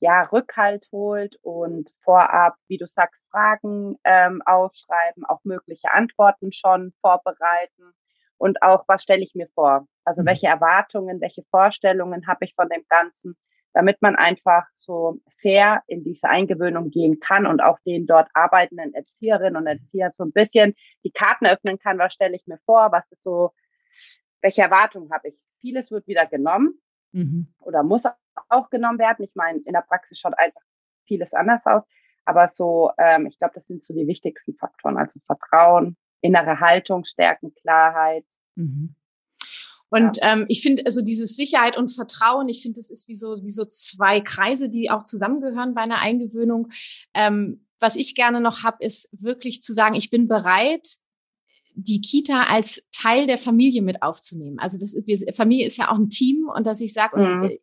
[0.00, 6.92] ja Rückhalt holt und vorab, wie du sagst, Fragen ähm, aufschreiben, auch mögliche Antworten schon
[7.00, 7.92] vorbereiten
[8.36, 9.86] und auch, was stelle ich mir vor?
[10.04, 10.26] Also mhm.
[10.26, 13.36] welche Erwartungen, welche Vorstellungen habe ich von dem Ganzen?
[13.72, 18.94] Damit man einfach so fair in diese Eingewöhnung gehen kann und auch den dort arbeitenden
[18.94, 22.92] Erzieherinnen und Erzieher so ein bisschen die Karten öffnen kann, was stelle ich mir vor,
[22.92, 23.52] was ist so,
[24.40, 25.34] welche Erwartungen habe ich.
[25.60, 26.80] Vieles wird wieder genommen
[27.12, 27.54] mhm.
[27.60, 28.04] oder muss
[28.48, 29.24] auch genommen werden.
[29.24, 30.62] Ich meine, in der Praxis schaut einfach
[31.06, 31.82] vieles anders aus,
[32.24, 37.04] aber so, ähm, ich glaube, das sind so die wichtigsten Faktoren, also Vertrauen, innere Haltung,
[37.04, 38.26] Stärken, Klarheit.
[38.54, 38.94] Mhm.
[39.92, 40.32] Und ja.
[40.32, 43.50] ähm, ich finde also dieses Sicherheit und Vertrauen, ich finde, das ist wie so wie
[43.50, 46.68] so zwei Kreise, die auch zusammengehören bei einer Eingewöhnung.
[47.12, 50.96] Ähm, was ich gerne noch habe, ist wirklich zu sagen, ich bin bereit,
[51.74, 54.58] die Kita als Teil der Familie mit aufzunehmen.
[54.58, 57.44] Also das ist, wir, Familie ist ja auch ein Team und dass ich sage, mhm.
[57.44, 57.58] Äh,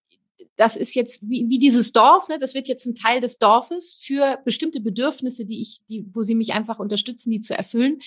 [0.56, 2.38] das ist jetzt wie, wie dieses Dorf, ne?
[2.38, 6.36] das wird jetzt ein Teil des Dorfes für bestimmte Bedürfnisse, die ich, die, wo sie
[6.36, 8.00] mich einfach unterstützen, die zu erfüllen.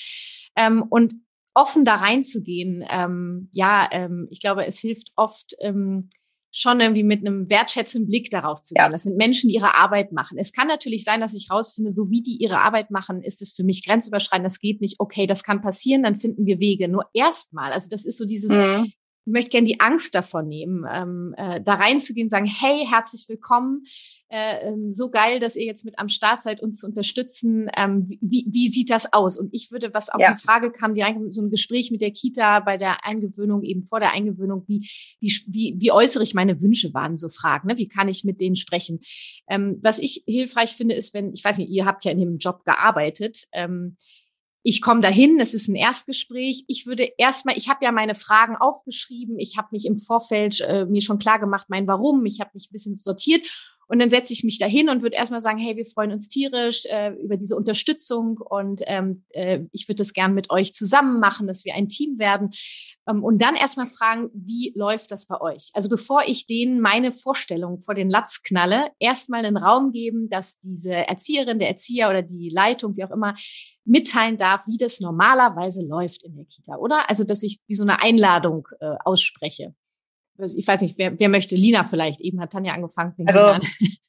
[0.55, 1.15] Ähm, und
[1.55, 6.09] offen da reinzugehen, ähm, ja, ähm, ich glaube, es hilft oft ähm,
[6.55, 8.85] schon irgendwie mit einem wertschätzenden Blick darauf zu gehen.
[8.85, 8.91] Ja.
[8.91, 10.37] Das sind Menschen, die ihre Arbeit machen.
[10.39, 13.53] Es kann natürlich sein, dass ich rausfinde, so wie die ihre Arbeit machen, ist es
[13.53, 14.45] für mich grenzüberschreitend.
[14.45, 14.97] Das geht nicht.
[14.99, 16.89] Okay, das kann passieren, dann finden wir Wege.
[16.89, 18.93] Nur erstmal, also das ist so dieses, mhm.
[19.25, 23.85] Ich möchte gerne die Angst davon nehmen, ähm, äh, da reinzugehen, sagen, hey, herzlich willkommen,
[24.29, 27.71] äh, ähm, so geil, dass ihr jetzt mit am Start seid, uns zu unterstützen.
[27.77, 29.39] Ähm, wie, wie sieht das aus?
[29.39, 30.31] Und ich würde, was auch ja.
[30.31, 34.01] in Frage kam, die so ein Gespräch mit der Kita bei der Eingewöhnung, eben vor
[34.01, 34.89] der Eingewöhnung, wie,
[35.21, 37.77] wie, wie, wie äußere ich meine Wünsche, waren so Fragen, ne?
[37.77, 39.01] wie kann ich mit denen sprechen?
[39.49, 42.39] Ähm, was ich hilfreich finde, ist, wenn, ich weiß nicht, ihr habt ja in dem
[42.39, 43.97] Job gearbeitet, ähm,
[44.63, 46.65] ich komme dahin, es ist ein Erstgespräch.
[46.69, 50.87] Ich würde erstmal, ich habe ja meine Fragen aufgeschrieben, ich habe mich im Vorfeld äh,
[50.87, 53.47] mir schon klar gemacht, mein Warum, ich habe mich ein bisschen sortiert
[53.93, 56.87] und dann setze ich mich dahin und würde erstmal sagen, hey, wir freuen uns tierisch
[56.87, 61.47] äh, über diese Unterstützung und ähm, äh, ich würde das gern mit euch zusammen machen,
[61.47, 62.53] dass wir ein Team werden.
[63.07, 65.69] Ähm, und dann erstmal fragen, wie läuft das bei euch?
[65.75, 70.59] Also bevor ich denen meine Vorstellung vor den Latz knalle, erstmal einen Raum geben, dass
[70.59, 73.37] diese Erzieherin, der Erzieher oder die Leitung, wie auch immer,
[73.85, 77.11] mitteilen darf, wie das normalerweise läuft in der Kita, oder?
[77.11, 79.75] Also, dass ich wie so eine Einladung äh, ausspreche
[80.39, 81.55] ich weiß nicht, wer, wer möchte?
[81.55, 82.21] Lina vielleicht.
[82.21, 83.15] Eben hat Tanja angefangen.
[83.27, 83.61] Also,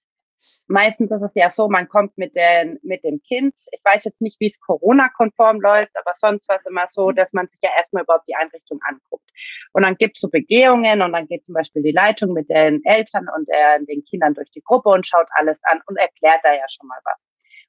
[0.68, 3.54] meistens ist es ja so, man kommt mit, den, mit dem Kind.
[3.72, 7.34] Ich weiß jetzt nicht, wie es Corona-konform läuft, aber sonst war es immer so, dass
[7.34, 9.30] man sich ja erstmal überhaupt die Einrichtung anguckt.
[9.74, 12.82] Und dann gibt es so Begehungen und dann geht zum Beispiel die Leitung mit den
[12.84, 16.54] Eltern und äh, den Kindern durch die Gruppe und schaut alles an und erklärt da
[16.54, 17.18] ja schon mal was.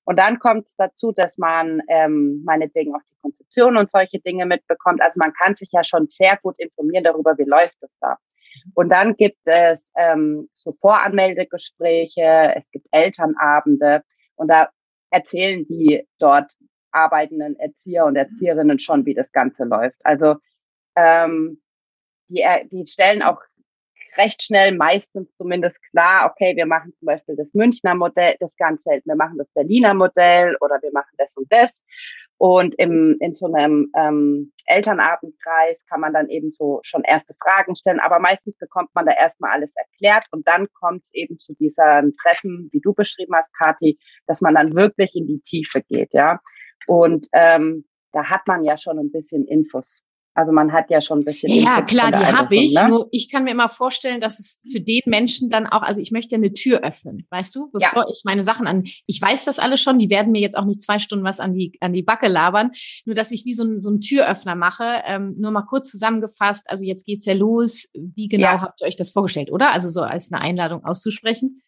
[0.04, 4.44] Und dann kommt es dazu, dass man ähm, meinetwegen auch die Konzeption und solche Dinge
[4.44, 5.00] mitbekommt.
[5.02, 8.18] Also man kann sich ja schon sehr gut informieren darüber, wie läuft es da.
[8.74, 14.02] Und dann gibt es ähm, so Voranmeldegespräche, es gibt Elternabende
[14.36, 14.68] und da
[15.10, 16.52] erzählen die dort
[16.90, 19.98] arbeitenden Erzieher und Erzieherinnen schon, wie das Ganze läuft.
[20.04, 20.36] Also
[20.96, 21.60] ähm,
[22.28, 23.40] die, äh, die stellen auch
[24.16, 29.00] recht schnell meistens zumindest klar, okay, wir machen zum Beispiel das Münchner Modell, das Ganze,
[29.04, 31.82] wir machen das Berliner Modell oder wir machen das und das.
[32.46, 37.74] Und im, in so einem ähm, Elternabendkreis kann man dann eben so schon erste Fragen
[37.74, 41.54] stellen, aber meistens bekommt man da erstmal alles erklärt und dann kommt es eben zu
[41.54, 46.12] diesem Treffen, wie du beschrieben hast, Kati, dass man dann wirklich in die Tiefe geht,
[46.12, 46.38] ja.
[46.86, 50.02] Und ähm, da hat man ja schon ein bisschen Infos
[50.34, 51.52] also man hat ja schon ein bisschen.
[51.52, 52.74] Ja, Input klar, die habe ich.
[52.74, 52.88] Ne?
[52.88, 56.10] Nur ich kann mir immer vorstellen, dass es für den Menschen dann auch, also ich
[56.10, 58.08] möchte ja eine Tür öffnen, weißt du, bevor ja.
[58.10, 58.82] ich meine Sachen an.
[59.06, 61.54] Ich weiß das alles schon, die werden mir jetzt auch nicht zwei Stunden was an
[61.54, 62.72] die an die Backe labern.
[63.06, 65.02] Nur dass ich wie so ein so ein Türöffner mache.
[65.06, 66.68] Ähm, nur mal kurz zusammengefasst.
[66.68, 67.90] Also jetzt geht's ja los.
[67.94, 68.60] Wie genau ja.
[68.60, 69.72] habt ihr euch das vorgestellt, oder?
[69.72, 71.62] Also so als eine Einladung auszusprechen.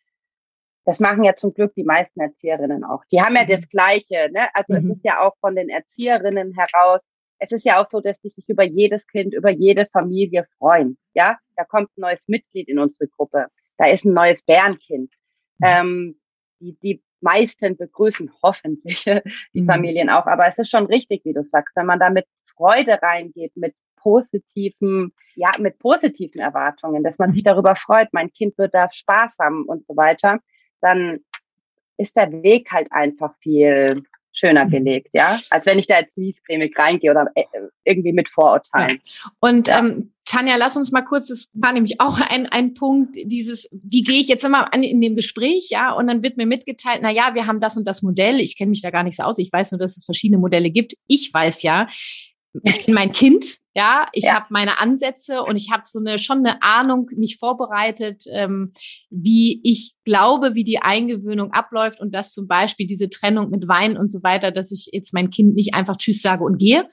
[0.85, 3.05] Das machen ja zum Glück die meisten Erzieherinnen auch.
[3.11, 3.51] Die haben ja mhm.
[3.51, 4.31] das Gleiche.
[4.33, 4.49] Ne?
[4.55, 4.91] Also mhm.
[4.91, 7.01] es ist ja auch von den Erzieherinnen heraus
[7.38, 10.99] es ist ja auch so, dass die sich über jedes Kind, über jede Familie freuen.
[11.14, 13.46] Ja, da kommt ein neues Mitglied in unsere Gruppe.
[13.79, 15.12] Da ist ein neues Bärenkind.
[15.59, 15.66] Mhm.
[15.66, 16.20] Ähm,
[16.61, 19.05] die, die meisten begrüßen hoffentlich
[19.55, 19.66] die mhm.
[19.66, 20.27] Familien auch.
[20.27, 23.75] Aber es ist schon richtig, wie du sagst, wenn man da mit Freude reingeht, mit
[23.96, 27.49] positiven, ja, mit positiven Erwartungen, dass man sich mhm.
[27.49, 30.40] darüber freut, mein Kind wird da Spaß haben und so weiter,
[30.81, 31.20] dann
[31.99, 34.03] ist der Weg halt einfach viel
[34.37, 34.70] schöner mhm.
[34.70, 37.44] gelegt, ja, als wenn ich da jetzt miescremig reingehe oder äh,
[37.85, 39.01] irgendwie mit Vorurteilen.
[39.05, 39.31] Ja.
[39.40, 39.79] Und ja.
[39.81, 44.03] Ähm, Tanja, lass uns mal kurz, das war nämlich auch ein, ein Punkt, dieses, wie
[44.03, 47.11] gehe ich jetzt immer an in dem Gespräch, ja, und dann wird mir mitgeteilt, na
[47.11, 49.38] ja, wir haben das und das Modell, ich kenne mich da gar nicht so aus,
[49.38, 50.94] ich weiß nur, dass es verschiedene Modelle gibt.
[51.07, 51.88] Ich weiß ja,
[52.62, 54.35] ich kenne mein Kind, ja, ich ja.
[54.35, 58.73] habe meine Ansätze und ich habe so eine schon eine Ahnung, mich vorbereitet, ähm,
[59.11, 63.97] wie ich glaube, wie die Eingewöhnung abläuft und dass zum Beispiel diese Trennung mit Wein
[63.97, 66.88] und so weiter, dass ich jetzt mein Kind nicht einfach Tschüss sage und gehe,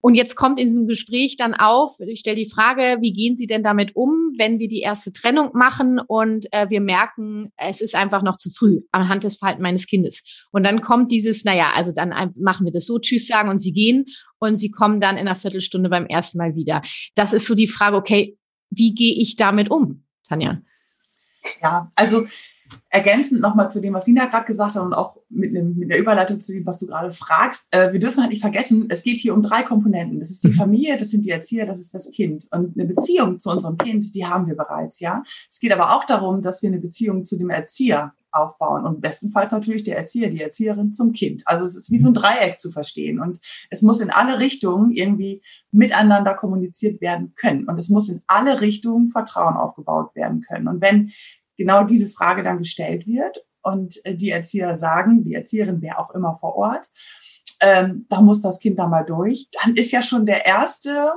[0.00, 3.46] und jetzt kommt in diesem Gespräch dann auf, ich stelle die Frage, wie gehen Sie
[3.46, 7.96] denn damit um, wenn wir die erste Trennung machen und äh, wir merken, es ist
[7.96, 10.22] einfach noch zu früh anhand des Verhaltens meines Kindes.
[10.52, 13.72] Und dann kommt dieses, naja, also dann machen wir das so, Tschüss sagen und Sie
[13.72, 14.06] gehen
[14.38, 16.82] und Sie kommen dann in einer Viertelstunde beim ersten Mal wieder.
[17.16, 18.38] Das ist so die Frage, okay,
[18.70, 20.62] wie gehe ich damit um, Tanja?
[21.60, 22.26] Ja, also
[22.90, 25.98] ergänzend nochmal zu dem, was Nina gerade gesagt hat und auch mit, einem, mit der
[25.98, 29.18] Überleitung zu dem, was du gerade fragst, äh, wir dürfen halt nicht vergessen, es geht
[29.18, 30.18] hier um drei Komponenten.
[30.18, 30.54] Das ist die mhm.
[30.54, 32.46] Familie, das sind die Erzieher, das ist das Kind.
[32.50, 35.22] Und eine Beziehung zu unserem Kind, die haben wir bereits, ja.
[35.50, 39.52] Es geht aber auch darum, dass wir eine Beziehung zu dem Erzieher aufbauen und bestenfalls
[39.52, 41.42] natürlich der Erzieher, die Erzieherin zum Kind.
[41.46, 44.90] Also es ist wie so ein Dreieck zu verstehen und es muss in alle Richtungen
[44.92, 50.68] irgendwie miteinander kommuniziert werden können und es muss in alle Richtungen Vertrauen aufgebaut werden können.
[50.68, 51.10] Und wenn
[51.58, 56.14] genau diese Frage dann gestellt wird und äh, die Erzieher sagen, die Erzieherin, wer auch
[56.14, 56.90] immer vor Ort,
[57.60, 61.12] ähm, da muss das Kind da mal durch, dann ist ja schon der erste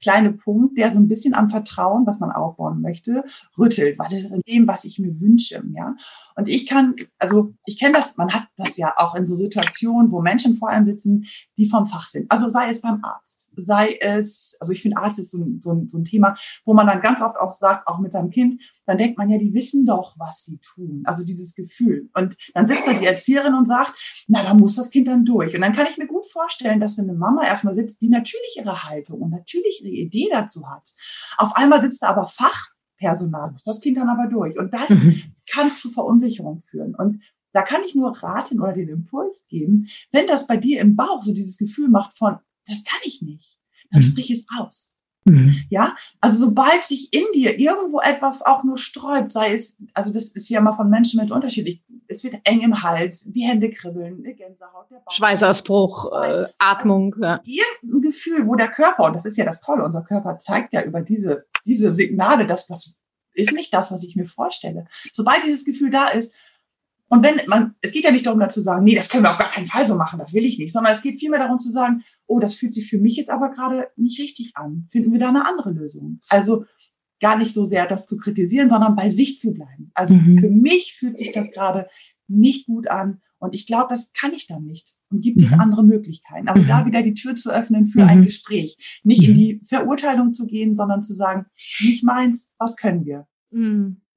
[0.00, 3.22] kleine Punkt, der so ein bisschen am Vertrauen, was man aufbauen möchte,
[3.58, 5.94] rüttelt, weil das ist in dem, was ich mir wünsche, ja.
[6.36, 10.10] Und ich kann, also ich kenne das, man hat das ja auch in so Situationen,
[10.10, 11.26] wo Menschen vor einem sitzen,
[11.58, 12.30] die vom Fach sind.
[12.32, 15.98] Also sei es beim Arzt, sei es, also ich finde Arzt ist so so, so
[15.98, 19.18] ein Thema, wo man dann ganz oft auch sagt, auch mit seinem Kind, dann denkt
[19.18, 21.02] man ja, die wissen doch, was sie tun.
[21.04, 22.10] Also dieses Gefühl.
[22.14, 23.94] Und dann sitzt da die Erzieherin und sagt,
[24.28, 25.54] na, da muss das Kind dann durch.
[25.54, 28.84] Und dann kann ich mir gut vorstellen, dass eine Mama erstmal sitzt, die natürlich ihre
[28.84, 30.92] Haltung und natürlich ihre Idee dazu hat.
[31.36, 34.58] Auf einmal sitzt da aber Fachpersonal, muss das Kind dann aber durch.
[34.58, 35.22] Und das mhm.
[35.50, 36.94] kann zu Verunsicherung führen.
[36.94, 40.96] Und da kann ich nur raten oder den Impuls geben, wenn das bei dir im
[40.96, 43.58] Bauch so dieses Gefühl macht von, das kann ich nicht,
[43.90, 44.04] dann mhm.
[44.04, 44.96] sprich es aus.
[45.30, 45.54] Mhm.
[45.68, 50.30] Ja, also sobald sich in dir irgendwo etwas auch nur sträubt, sei es, also das
[50.30, 54.22] ist ja mal von Menschen mit unterschiedlich, es wird eng im Hals, die Hände kribbeln,
[54.24, 57.14] eine Gänsehaut, der Bauch, Schweißausbruch, äh, Atmung.
[57.14, 57.64] Also ja.
[57.82, 60.82] Irgendein Gefühl, wo der Körper, und das ist ja das Tolle, unser Körper zeigt ja
[60.82, 62.96] über diese, diese Signale, dass das
[63.34, 64.86] ist nicht das, was ich mir vorstelle.
[65.12, 66.34] Sobald dieses Gefühl da ist,
[67.10, 69.32] und wenn man, es geht ja nicht darum, dazu zu sagen, nee, das können wir
[69.32, 71.58] auf gar keinen Fall so machen, das will ich nicht, sondern es geht vielmehr darum
[71.58, 74.86] zu sagen, oh, das fühlt sich für mich jetzt aber gerade nicht richtig an.
[74.88, 76.20] Finden wir da eine andere Lösung?
[76.28, 76.64] Also
[77.20, 79.90] gar nicht so sehr das zu kritisieren, sondern bei sich zu bleiben.
[79.94, 80.38] Also mhm.
[80.38, 81.88] für mich fühlt sich das gerade
[82.28, 84.94] nicht gut an und ich glaube, das kann ich dann nicht.
[85.10, 85.60] Und gibt es mhm.
[85.60, 86.48] andere Möglichkeiten?
[86.48, 86.68] Also mhm.
[86.68, 88.24] da wieder die Tür zu öffnen für ein mhm.
[88.26, 89.00] Gespräch.
[89.02, 89.36] Nicht in mhm.
[89.36, 91.46] die Verurteilung zu gehen, sondern zu sagen,
[91.80, 93.26] nicht meins, was können wir?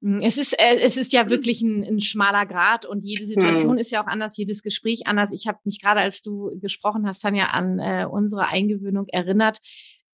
[0.04, 3.72] Hm, es ist, äh, es ist ja wirklich ein, ein schmaler Grad und jede Situation
[3.72, 3.78] hm.
[3.78, 5.32] ist ja auch anders, jedes Gespräch anders.
[5.32, 9.60] Ich habe mich gerade, als du gesprochen hast, Tanja, an äh, unsere Eingewöhnung erinnert.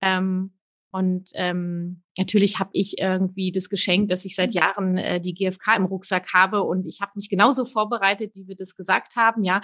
[0.01, 0.53] Ähm,
[0.93, 5.77] und ähm, natürlich habe ich irgendwie das Geschenk, dass ich seit Jahren äh, die GfK
[5.77, 9.61] im Rucksack habe und ich habe mich genauso vorbereitet, wie wir das gesagt haben, ja.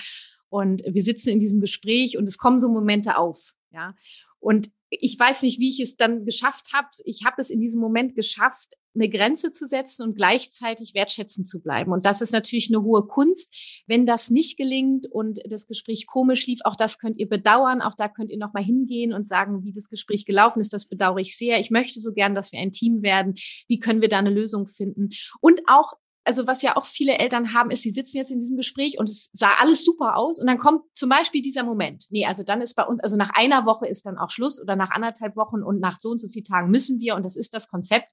[0.48, 3.94] Und wir sitzen in diesem Gespräch und es kommen so Momente auf, ja.
[4.38, 6.88] Und ich weiß nicht, wie ich es dann geschafft habe.
[7.04, 11.60] Ich habe es in diesem Moment geschafft, eine Grenze zu setzen und gleichzeitig wertschätzend zu
[11.60, 11.92] bleiben.
[11.92, 13.54] Und das ist natürlich eine hohe Kunst.
[13.86, 17.80] Wenn das nicht gelingt und das Gespräch komisch lief, auch das könnt ihr bedauern.
[17.80, 20.72] Auch da könnt ihr nochmal hingehen und sagen, wie das Gespräch gelaufen ist.
[20.72, 21.60] Das bedauere ich sehr.
[21.60, 23.34] Ich möchte so gern, dass wir ein Team werden.
[23.68, 25.10] Wie können wir da eine Lösung finden?
[25.40, 25.94] Und auch
[26.26, 29.08] also was ja auch viele Eltern haben, ist, sie sitzen jetzt in diesem Gespräch und
[29.08, 32.06] es sah alles super aus und dann kommt zum Beispiel dieser Moment.
[32.10, 34.74] Nee, also dann ist bei uns, also nach einer Woche ist dann auch Schluss oder
[34.74, 37.54] nach anderthalb Wochen und nach so und so vielen Tagen müssen wir und das ist
[37.54, 38.08] das Konzept.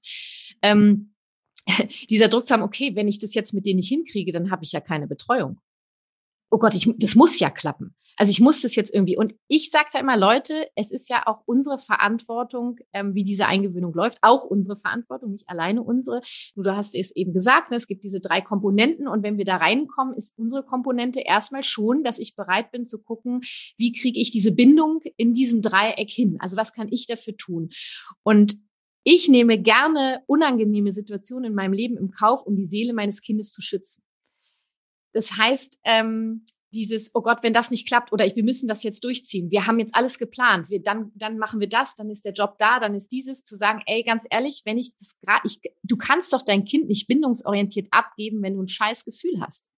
[0.62, 1.14] Ähm,
[2.10, 4.64] dieser Druck zu haben, okay, wenn ich das jetzt mit denen nicht hinkriege, dann habe
[4.64, 5.60] ich ja keine Betreuung.
[6.50, 7.96] Oh Gott, ich, das muss ja klappen.
[8.16, 9.16] Also ich muss das jetzt irgendwie.
[9.16, 13.46] Und ich sage da immer, Leute, es ist ja auch unsere Verantwortung, ähm, wie diese
[13.46, 14.18] Eingewöhnung läuft.
[14.22, 16.20] Auch unsere Verantwortung, nicht alleine unsere.
[16.54, 19.08] Nur du hast es eben gesagt, ne, es gibt diese drei Komponenten.
[19.08, 23.02] Und wenn wir da reinkommen, ist unsere Komponente erstmal schon, dass ich bereit bin zu
[23.02, 23.40] gucken,
[23.76, 26.36] wie kriege ich diese Bindung in diesem Dreieck hin?
[26.38, 27.70] Also was kann ich dafür tun?
[28.22, 28.58] Und
[29.04, 33.52] ich nehme gerne unangenehme Situationen in meinem Leben im Kauf, um die Seele meines Kindes
[33.52, 34.02] zu schützen.
[35.12, 38.82] Das heißt, ähm, dieses, oh Gott, wenn das nicht klappt oder ich, wir müssen das
[38.82, 39.50] jetzt durchziehen.
[39.50, 40.70] Wir haben jetzt alles geplant.
[40.70, 43.56] Wir, dann, dann machen wir das, dann ist der Job da, dann ist dieses, zu
[43.56, 45.48] sagen, ey, ganz ehrlich, wenn ich das gerade,
[45.82, 49.70] du kannst doch dein Kind nicht bindungsorientiert abgeben, wenn du ein scheiß Gefühl hast.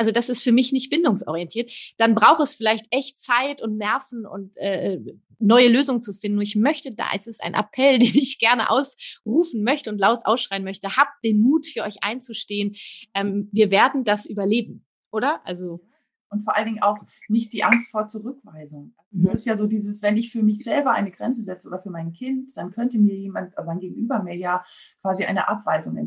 [0.00, 1.70] Also das ist für mich nicht bindungsorientiert.
[1.98, 4.98] Dann braucht es vielleicht echt Zeit und Nerven und äh,
[5.38, 6.38] neue Lösungen zu finden.
[6.38, 10.20] Und ich möchte da, es ist ein Appell, den ich gerne ausrufen möchte und laut
[10.24, 10.96] ausschreien möchte.
[10.96, 12.76] Habt den Mut, für euch einzustehen.
[13.12, 15.42] Ähm, wir werden das überleben, oder?
[15.44, 15.84] Also
[16.30, 16.96] und vor allen Dingen auch
[17.28, 18.94] nicht die Angst vor Zurückweisung.
[19.10, 19.30] Es mhm.
[19.30, 22.12] ist ja so dieses, wenn ich für mich selber eine Grenze setze oder für mein
[22.12, 24.64] Kind, dann könnte mir jemand, also mein Gegenüber mir ja
[25.02, 25.98] quasi eine Abweisung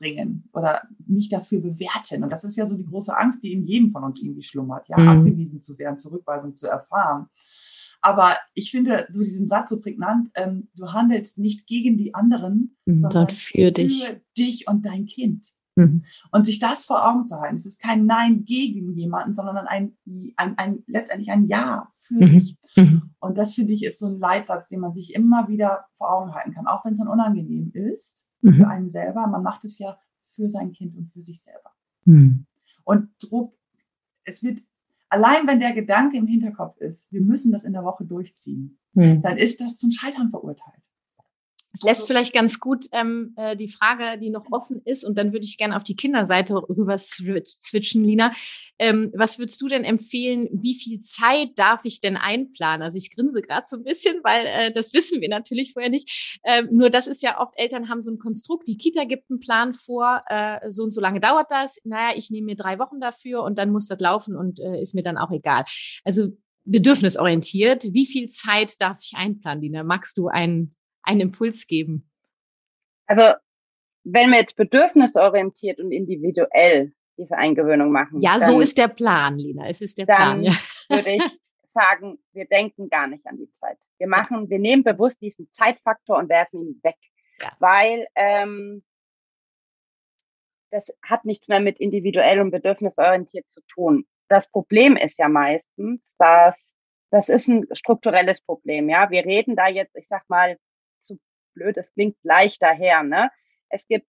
[0.00, 2.24] entgegenbringen oder mich dafür bewerten.
[2.24, 4.88] Und das ist ja so die große Angst, die in jedem von uns irgendwie schlummert,
[4.88, 5.08] ja, mhm.
[5.08, 7.26] abgewiesen zu werden, Zurückweisung zu erfahren.
[8.02, 12.76] Aber ich finde so diesen Satz so prägnant, ähm, du handelst nicht gegen die anderen,
[12.86, 14.06] mhm, sondern für, für dich.
[14.36, 15.52] dich und dein Kind.
[15.80, 16.04] Mhm.
[16.30, 17.54] Und sich das vor Augen zu halten.
[17.54, 19.96] Es ist kein Nein gegen jemanden, sondern ein,
[20.36, 22.40] ein, ein letztendlich ein Ja für mhm.
[22.40, 22.58] sich.
[22.76, 23.02] Mhm.
[23.20, 26.34] Und das finde ich ist so ein Leitsatz, den man sich immer wieder vor Augen
[26.34, 28.54] halten kann, auch wenn es dann unangenehm ist mhm.
[28.54, 29.26] für einen selber.
[29.26, 31.72] Man macht es ja für sein Kind und für sich selber.
[32.84, 33.54] Und Druck,
[34.24, 34.60] es wird
[35.10, 39.20] allein wenn der Gedanke im Hinterkopf ist, wir müssen das in der Woche durchziehen, mhm.
[39.22, 40.89] dann ist das zum Scheitern verurteilt.
[41.72, 45.32] Es lässt vielleicht ganz gut ähm, äh, die Frage, die noch offen ist, und dann
[45.32, 48.32] würde ich gerne auf die Kinderseite rüber switchen, Lina.
[48.78, 50.48] Ähm, was würdest du denn empfehlen?
[50.52, 52.82] Wie viel Zeit darf ich denn einplanen?
[52.82, 56.40] Also ich grinse gerade so ein bisschen, weil äh, das wissen wir natürlich vorher nicht.
[56.44, 59.40] Ähm, nur das ist ja oft, Eltern haben so ein Konstrukt, die Kita gibt einen
[59.40, 61.78] Plan vor, äh, so und so lange dauert das.
[61.84, 64.94] Naja, ich nehme mir drei Wochen dafür und dann muss das laufen und äh, ist
[64.94, 65.64] mir dann auch egal.
[66.04, 66.30] Also
[66.64, 67.84] bedürfnisorientiert.
[67.92, 69.82] Wie viel Zeit darf ich einplanen, Lina?
[69.82, 72.10] Magst du einen, einen Impuls geben?
[73.06, 73.34] Also,
[74.04, 78.20] wenn wir jetzt bedürfnisorientiert und individuell diese Eingewöhnung machen.
[78.20, 79.68] Ja, so ist der Plan, Lina.
[79.68, 80.42] Es ist der Plan.
[80.42, 80.52] Ja.
[80.88, 81.22] würde ich
[81.68, 83.78] sagen, wir denken gar nicht an die Zeit.
[83.98, 86.96] Wir machen, wir nehmen bewusst diesen Zeitfaktor und werfen ihn weg.
[87.40, 87.52] Ja.
[87.58, 88.82] Weil ähm,
[90.70, 94.06] das hat nichts mehr mit individuell und bedürfnisorientiert zu tun.
[94.28, 96.72] Das Problem ist ja meistens, dass
[97.10, 98.88] das ist ein strukturelles Problem.
[98.88, 100.56] Ja, wir reden da jetzt, ich sag mal,
[101.54, 103.02] blöd, es klingt leicht daher.
[103.02, 103.30] Ne?
[103.68, 104.06] Es gibt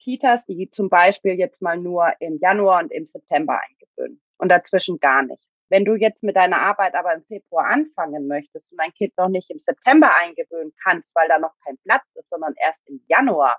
[0.00, 4.98] Kitas, die zum Beispiel jetzt mal nur im Januar und im September eingewöhnen und dazwischen
[4.98, 5.42] gar nicht.
[5.70, 9.28] Wenn du jetzt mit deiner Arbeit aber im Februar anfangen möchtest und dein Kind noch
[9.28, 13.56] nicht im September eingewöhnen kannst, weil da noch kein Platz ist, sondern erst im Januar,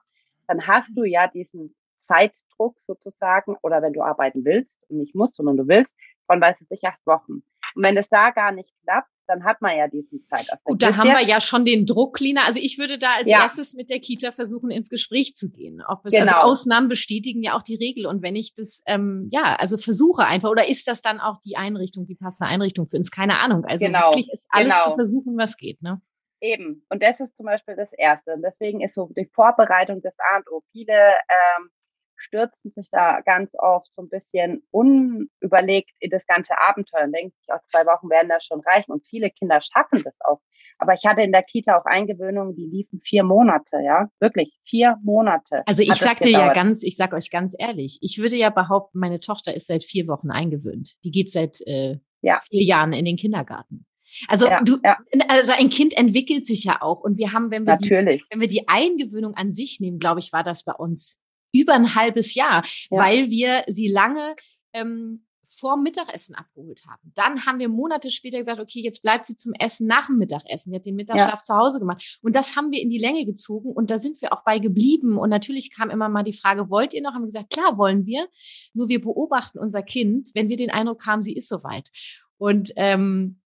[0.48, 5.36] dann hast du ja diesen Zeitdruck sozusagen, oder wenn du arbeiten willst und nicht musst,
[5.36, 5.98] sondern du willst,
[6.28, 7.44] von weiß ich acht Wochen.
[7.74, 10.64] Und wenn es da gar nicht klappt, dann hat man ja diesen Zeitaspekt.
[10.64, 12.46] Gut, da haben wir ja schon den Druck, Lina.
[12.46, 13.44] Also ich würde da als ja.
[13.44, 15.82] erstes mit der Kita versuchen, ins Gespräch zu gehen.
[15.88, 16.24] Ob es, genau.
[16.24, 18.06] also Ausnahmen bestätigen ja auch die Regel.
[18.06, 21.58] Und wenn ich das, ähm, ja, also versuche einfach, oder ist das dann auch die
[21.58, 23.12] Einrichtung, die passende Einrichtung für uns?
[23.12, 23.66] Keine Ahnung.
[23.66, 24.12] Also genau.
[24.12, 24.90] wirklich ist alles genau.
[24.90, 26.02] zu versuchen, was geht, ne?
[26.42, 26.86] Eben.
[26.90, 28.34] Und das ist zum Beispiel das Erste.
[28.34, 30.64] Und deswegen ist so die Vorbereitung des A und O.
[30.72, 31.70] Viele ähm,
[32.18, 37.34] stürzen sich da ganz oft so ein bisschen unüberlegt in das ganze Abenteuer und denken
[37.38, 38.92] sich, auch zwei Wochen werden das schon reichen.
[38.92, 40.42] Und viele Kinder schaffen das auch.
[40.78, 44.98] Aber ich hatte in der Kita auch Eingewöhnungen, die liefen vier Monate, ja, wirklich vier
[45.04, 45.64] Monate.
[45.66, 49.20] Also ich sagte ja ganz, ich sag euch ganz ehrlich, ich würde ja behaupten, meine
[49.20, 50.96] Tochter ist seit vier Wochen eingewöhnt.
[51.06, 52.42] Die geht seit äh, ja.
[52.50, 53.86] vier Jahren in den Kindergarten.
[54.28, 54.98] Also ja, du, ja.
[55.28, 58.22] also ein Kind entwickelt sich ja auch und wir haben, wenn wir Natürlich.
[58.22, 61.20] die, wenn wir die Eingewöhnung an sich nehmen, glaube ich, war das bei uns
[61.56, 63.00] über ein halbes Jahr, ja.
[63.00, 64.36] weil wir sie lange
[64.74, 67.12] ähm, vor Mittagessen abgeholt haben.
[67.16, 70.72] Dann haben wir Monate später gesagt, okay, jetzt bleibt sie zum Essen nach dem Mittagessen.
[70.72, 71.42] Sie hat den Mittagsschlaf ja.
[71.42, 72.20] zu Hause gemacht.
[72.22, 75.18] Und das haben wir in die Länge gezogen und da sind wir auch bei geblieben.
[75.18, 77.14] Und natürlich kam immer mal die Frage, wollt ihr noch?
[77.14, 78.28] Haben wir gesagt, klar wollen wir.
[78.74, 81.90] Nur wir beobachten unser Kind, wenn wir den Eindruck haben, sie ist soweit.
[82.38, 83.40] Und ähm,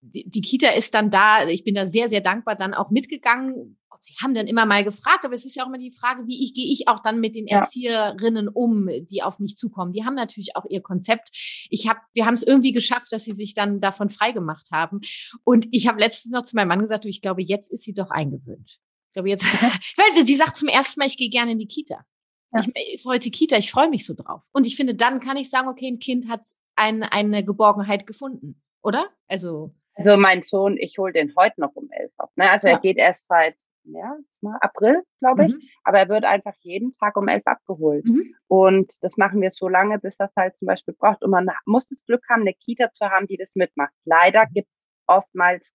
[0.00, 3.78] die, die Kita ist dann da, ich bin da sehr, sehr dankbar, dann auch mitgegangen,
[4.00, 6.42] sie haben dann immer mal gefragt, aber es ist ja auch immer die Frage, wie
[6.42, 7.58] ich gehe ich auch dann mit den ja.
[7.58, 9.92] Erzieherinnen um, die auf mich zukommen.
[9.92, 11.30] Die haben natürlich auch ihr Konzept.
[11.70, 15.00] Ich habe, wir haben es irgendwie geschafft, dass sie sich dann davon frei gemacht haben.
[15.44, 18.10] Und ich habe letztens noch zu meinem Mann gesagt, ich glaube, jetzt ist sie doch
[18.10, 18.80] eingewöhnt.
[19.08, 19.44] Ich glaube jetzt,
[19.96, 22.04] weil sie sagt zum ersten Mal, ich gehe gerne in die Kita.
[22.52, 22.60] Ja.
[22.60, 24.44] Ich, ist heute Kita, ich freue mich so drauf.
[24.52, 28.62] Und ich finde, dann kann ich sagen, okay, ein Kind hat ein, eine Geborgenheit gefunden,
[28.82, 29.08] oder?
[29.28, 32.30] Also also mein Sohn, ich hole den heute noch um elf ab.
[32.36, 32.50] Ne?
[32.50, 32.74] Also ja.
[32.74, 33.56] er geht erst seit
[33.86, 35.52] Mal April, glaube ich.
[35.52, 35.60] Mhm.
[35.84, 38.06] Aber er wird einfach jeden Tag um elf abgeholt.
[38.06, 38.34] Mhm.
[38.48, 41.22] Und das machen wir so lange, bis das halt zum Beispiel braucht.
[41.22, 43.92] Und man muss das Glück haben, eine Kita zu haben, die das mitmacht.
[44.04, 45.74] Leider gibt es oftmals,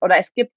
[0.00, 0.52] oder es gibt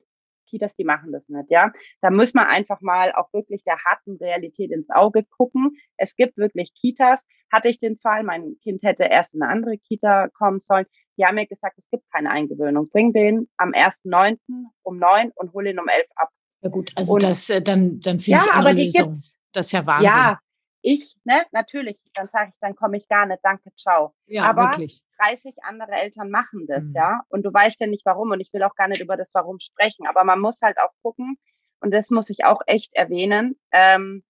[0.54, 1.72] Kitas, die machen das nicht, ja.
[2.02, 5.78] Da muss man einfach mal auch wirklich der harten Realität ins Auge gucken.
[5.98, 7.26] Es gibt wirklich Kitas.
[7.52, 10.86] Hatte ich den Fall, mein Kind hätte erst in eine andere Kita kommen sollen.
[11.18, 12.90] Die haben mir gesagt, es gibt keine Eingewöhnung.
[12.90, 14.38] Bring den am 1.9.
[14.84, 16.30] um neun und hol ihn um elf ab.
[16.64, 19.10] Ja gut, also und, das, äh, dann, dann finde ja, ich aber die Lösung.
[19.10, 19.38] gibt's.
[19.52, 20.10] Das ist ja Wahnsinn.
[20.10, 20.40] Ja,
[20.86, 24.14] ich, ne, natürlich, dann sage ich, dann komme ich gar nicht, danke, ciao.
[24.26, 25.02] Ja, aber wirklich.
[25.18, 26.94] 30 andere Eltern machen das, mhm.
[26.94, 27.22] ja.
[27.30, 29.60] Und du weißt ja nicht warum und ich will auch gar nicht über das Warum
[29.60, 31.38] sprechen, aber man muss halt auch gucken,
[31.80, 34.24] und das muss ich auch echt erwähnen, ähm,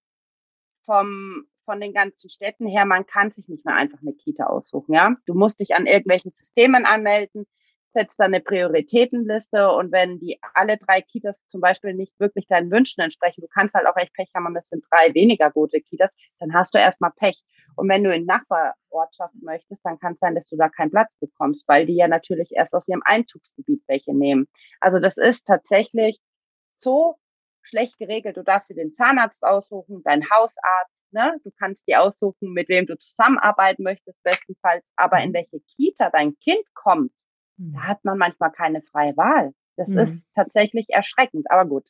[0.85, 4.93] vom, von den ganzen Städten her, man kann sich nicht mehr einfach eine Kita aussuchen,
[4.93, 5.15] ja.
[5.25, 7.47] Du musst dich an irgendwelchen Systemen anmelden,
[7.93, 12.71] setzt dann eine Prioritätenliste und wenn die alle drei Kitas zum Beispiel nicht wirklich deinen
[12.71, 15.79] Wünschen entsprechen, du kannst halt auch echt Pech haben und es sind drei weniger gute
[15.81, 17.41] Kitas, dann hast du erstmal Pech.
[17.75, 21.15] Und wenn du in Nachbarortschaft möchtest, dann kann es sein, dass du da keinen Platz
[21.19, 24.47] bekommst, weil die ja natürlich erst aus ihrem Einzugsgebiet welche nehmen.
[24.79, 26.19] Also das ist tatsächlich
[26.75, 27.15] so
[27.61, 28.37] schlecht geregelt.
[28.37, 31.37] Du darfst dir den Zahnarzt aussuchen, deinen Hausarzt, ne?
[31.43, 34.85] Du kannst dir aussuchen, mit wem du zusammenarbeiten möchtest, bestenfalls.
[34.95, 37.13] Aber in welche Kita dein Kind kommt,
[37.57, 37.87] da hm.
[37.87, 39.53] hat man manchmal keine freie Wahl.
[39.75, 39.99] Das mhm.
[39.99, 41.87] ist tatsächlich erschreckend, aber gut.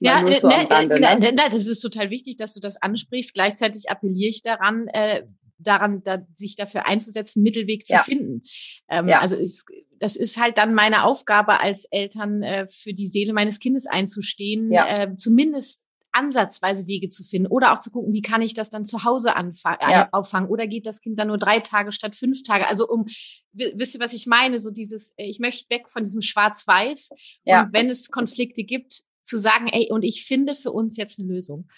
[0.00, 1.32] Ja, ne, so ne, Rande, ne?
[1.32, 3.34] ne, das ist total wichtig, dass du das ansprichst.
[3.34, 5.26] Gleichzeitig appelliere ich daran, äh,
[5.58, 8.00] daran, da, sich dafür einzusetzen, Mittelweg zu ja.
[8.00, 8.42] finden.
[8.88, 9.20] Ähm, ja.
[9.20, 9.66] Also ist,
[9.98, 14.70] das ist halt dann meine Aufgabe als Eltern, äh, für die Seele meines Kindes einzustehen,
[14.70, 14.86] ja.
[14.86, 15.82] äh, zumindest
[16.16, 19.36] ansatzweise Wege zu finden oder auch zu gucken, wie kann ich das dann zu Hause
[19.36, 20.04] anfangen, ja.
[20.04, 22.66] Äh, auffangen oder geht das Kind dann nur drei Tage statt fünf Tage?
[22.66, 23.06] Also um,
[23.52, 24.58] wisst ihr, was ich meine?
[24.58, 27.10] So dieses, äh, ich möchte weg von diesem Schwarz-Weiß
[27.44, 27.62] ja.
[27.62, 31.32] und wenn es Konflikte gibt, zu sagen, ey, und ich finde für uns jetzt eine
[31.32, 31.68] Lösung.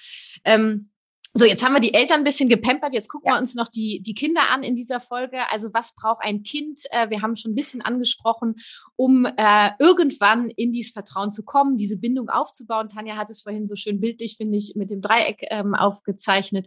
[0.44, 0.90] Ähm,
[1.34, 2.94] So, jetzt haben wir die Eltern ein bisschen gepampert.
[2.94, 3.34] Jetzt gucken ja.
[3.34, 5.48] wir uns noch die, die Kinder an in dieser Folge.
[5.50, 6.80] Also was braucht ein Kind?
[6.90, 8.56] Äh, wir haben schon ein bisschen angesprochen,
[8.96, 12.88] um äh, irgendwann in dieses Vertrauen zu kommen, diese Bindung aufzubauen.
[12.88, 16.66] Tanja hat es vorhin so schön bildlich, finde ich, mit dem Dreieck ähm, aufgezeichnet.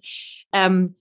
[0.53, 0.95] Ähm,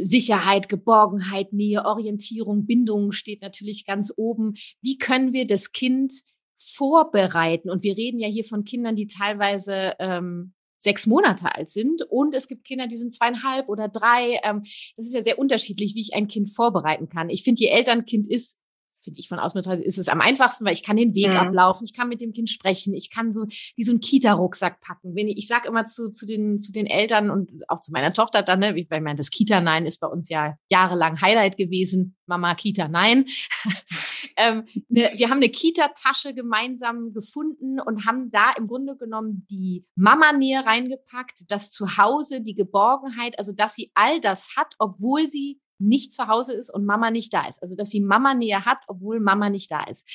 [0.00, 4.54] Sicherheit, Geborgenheit, Nähe, Orientierung, Bindung steht natürlich ganz oben.
[4.80, 6.12] Wie können wir das Kind
[6.58, 7.70] vorbereiten?
[7.70, 12.02] Und wir reden ja hier von Kindern, die teilweise ähm, sechs Monate alt sind.
[12.02, 14.40] Und es gibt Kinder, die sind zweieinhalb oder drei.
[14.42, 14.62] Ähm,
[14.96, 17.30] das ist ja sehr unterschiedlich, wie ich ein Kind vorbereiten kann.
[17.30, 18.61] Ich finde, je älter ein Kind ist,
[19.02, 21.36] finde ich von außen betrachtet, ist es am einfachsten, weil ich kann den Weg mhm.
[21.36, 25.14] ablaufen, ich kann mit dem Kind sprechen, ich kann so wie so ein Kita-Rucksack packen.
[25.14, 28.12] Wenn ich, ich sage immer zu, zu, den, zu den Eltern und auch zu meiner
[28.12, 32.16] Tochter dann, ne, weil ich meine, das Kita-Nein ist bei uns ja jahrelang Highlight gewesen.
[32.26, 33.26] Mama, Kita, nein.
[34.36, 39.84] ähm, ne, wir haben eine Kita-Tasche gemeinsam gefunden und haben da im Grunde genommen die
[39.96, 46.12] Mama-Nähe reingepackt, das Zuhause, die Geborgenheit, also dass sie all das hat, obwohl sie nicht
[46.12, 47.60] zu Hause ist und Mama nicht da ist.
[47.62, 50.06] Also, dass sie Mama näher hat, obwohl Mama nicht da ist.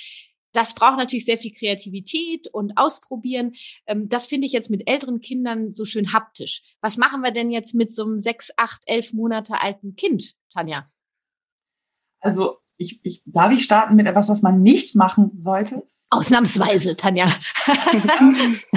[0.54, 3.54] Das braucht natürlich sehr viel Kreativität und Ausprobieren.
[3.86, 6.64] Ähm, das finde ich jetzt mit älteren Kindern so schön haptisch.
[6.82, 10.90] Was machen wir denn jetzt mit so einem sechs, acht, elf Monate alten Kind, Tanja?
[12.20, 15.84] Also, ich, ich, darf ich starten mit etwas, was man nicht machen sollte?
[16.10, 17.26] Ausnahmsweise, Tanja.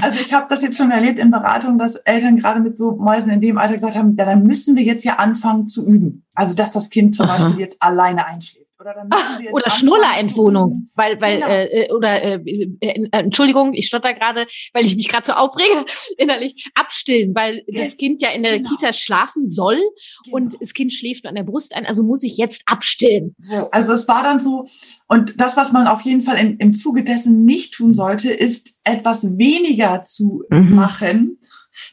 [0.01, 3.31] also ich habe das jetzt schon erlebt in Beratung, dass Eltern gerade mit so Mäusen
[3.31, 6.27] in dem Alter gesagt haben, ja, dann müssen wir jetzt ja anfangen zu üben.
[6.35, 7.39] Also dass das Kind zum Aha.
[7.39, 8.60] Beispiel jetzt alleine einschläft.
[8.81, 11.49] Oder, dann wir oder Schnullerentwohnung, weil, weil, genau.
[11.49, 15.33] äh, äh oder äh, äh, äh, Entschuldigung, ich stotter gerade, weil ich mich gerade so
[15.33, 15.85] aufrege,
[16.17, 18.71] innerlich abstillen, weil das Kind ja in der genau.
[18.71, 19.77] Kita schlafen soll
[20.25, 20.37] genau.
[20.37, 23.35] und das Kind schläft an der Brust ein, also muss ich jetzt abstillen.
[23.37, 24.67] So, also es war dann so,
[25.09, 28.81] und das, was man auf jeden Fall im, im Zuge dessen nicht tun sollte, ist
[28.85, 30.75] etwas weniger zu mhm.
[30.75, 31.39] machen,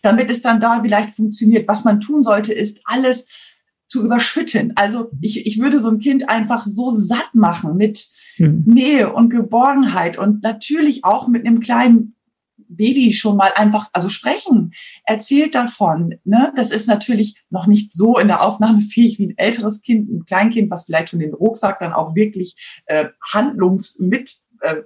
[0.03, 1.67] damit es dann da vielleicht funktioniert.
[1.67, 3.27] Was man tun sollte, ist alles
[3.87, 4.73] zu überschütten.
[4.75, 8.07] Also ich, ich würde so ein Kind einfach so satt machen mit
[8.37, 8.63] mhm.
[8.65, 12.13] Nähe und Geborgenheit und natürlich auch mit einem kleinen
[12.69, 14.73] Baby schon mal einfach, also sprechen,
[15.05, 16.15] erzählt davon.
[16.25, 16.53] Ne?
[16.55, 20.25] Das ist natürlich noch nicht so in der Aufnahme fähig wie ein älteres Kind, ein
[20.25, 24.81] Kleinkind, was vielleicht schon den Rucksack dann auch wirklich äh, handlungsmit, äh,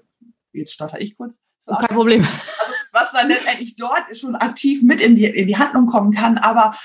[0.53, 1.41] jetzt stotter ich kurz.
[1.59, 2.21] So, Kein Problem.
[2.21, 6.37] Also, was dann letztendlich dort schon aktiv mit in die, in die Handlung kommen kann.
[6.37, 6.75] Aber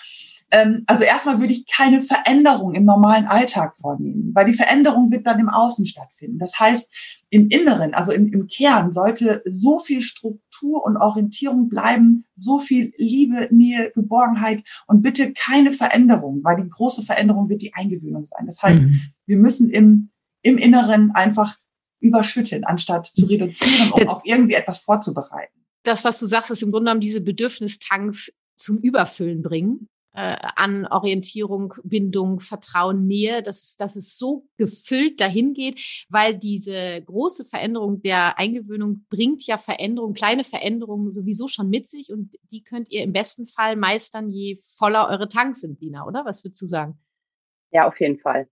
[0.52, 5.26] ähm, also erstmal würde ich keine Veränderung im normalen Alltag vornehmen, weil die Veränderung wird
[5.26, 6.38] dann im Außen stattfinden.
[6.38, 6.88] Das heißt,
[7.30, 12.92] im Inneren, also im, im Kern, sollte so viel Struktur und Orientierung bleiben, so viel
[12.96, 18.46] Liebe, Nähe, Geborgenheit und bitte keine Veränderung, weil die große Veränderung wird die Eingewöhnung sein.
[18.46, 19.00] Das heißt, mhm.
[19.26, 20.10] wir müssen im,
[20.42, 21.56] im Inneren einfach
[21.98, 25.52] überschütten, anstatt zu reduzieren, um auf irgendwie etwas vorzubereiten.
[25.82, 30.86] Das, was du sagst, ist im Grunde genommen diese Bedürfnistanks zum Überfüllen bringen äh, an
[30.86, 38.00] Orientierung, Bindung, Vertrauen, Nähe, dass, dass es so gefüllt dahin geht, weil diese große Veränderung
[38.00, 43.02] der Eingewöhnung bringt ja Veränderung, kleine Veränderungen sowieso schon mit sich und die könnt ihr
[43.02, 46.24] im besten Fall meistern, je voller eure Tanks sind, Lina, oder?
[46.24, 46.98] Was würdest du sagen?
[47.70, 48.48] Ja, auf jeden Fall.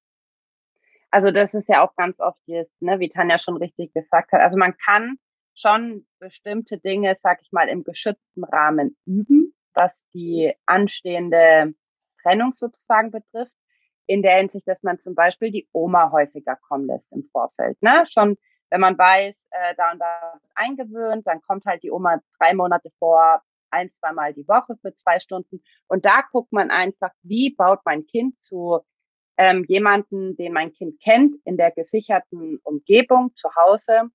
[1.10, 4.42] Also das ist ja auch ganz oft jetzt, ne, wie Tanja schon richtig gesagt hat.
[4.42, 5.16] Also man kann
[5.54, 11.74] schon bestimmte Dinge, sag ich mal, im geschützten Rahmen üben was die anstehende
[12.22, 13.52] Trennung sozusagen betrifft,
[14.06, 17.80] in der Hinsicht, dass man zum Beispiel die Oma häufiger kommen lässt im Vorfeld.
[17.82, 18.04] Ne?
[18.06, 18.36] Schon
[18.74, 22.90] wenn man weiß, äh, da und da eingewöhnt, dann kommt halt die Oma drei Monate
[22.98, 25.62] vor, ein, zweimal die Woche für zwei Stunden.
[25.86, 28.80] Und da guckt man einfach, wie baut mein Kind zu
[29.36, 34.10] ähm, jemanden, den mein Kind kennt, in der gesicherten Umgebung zu Hause,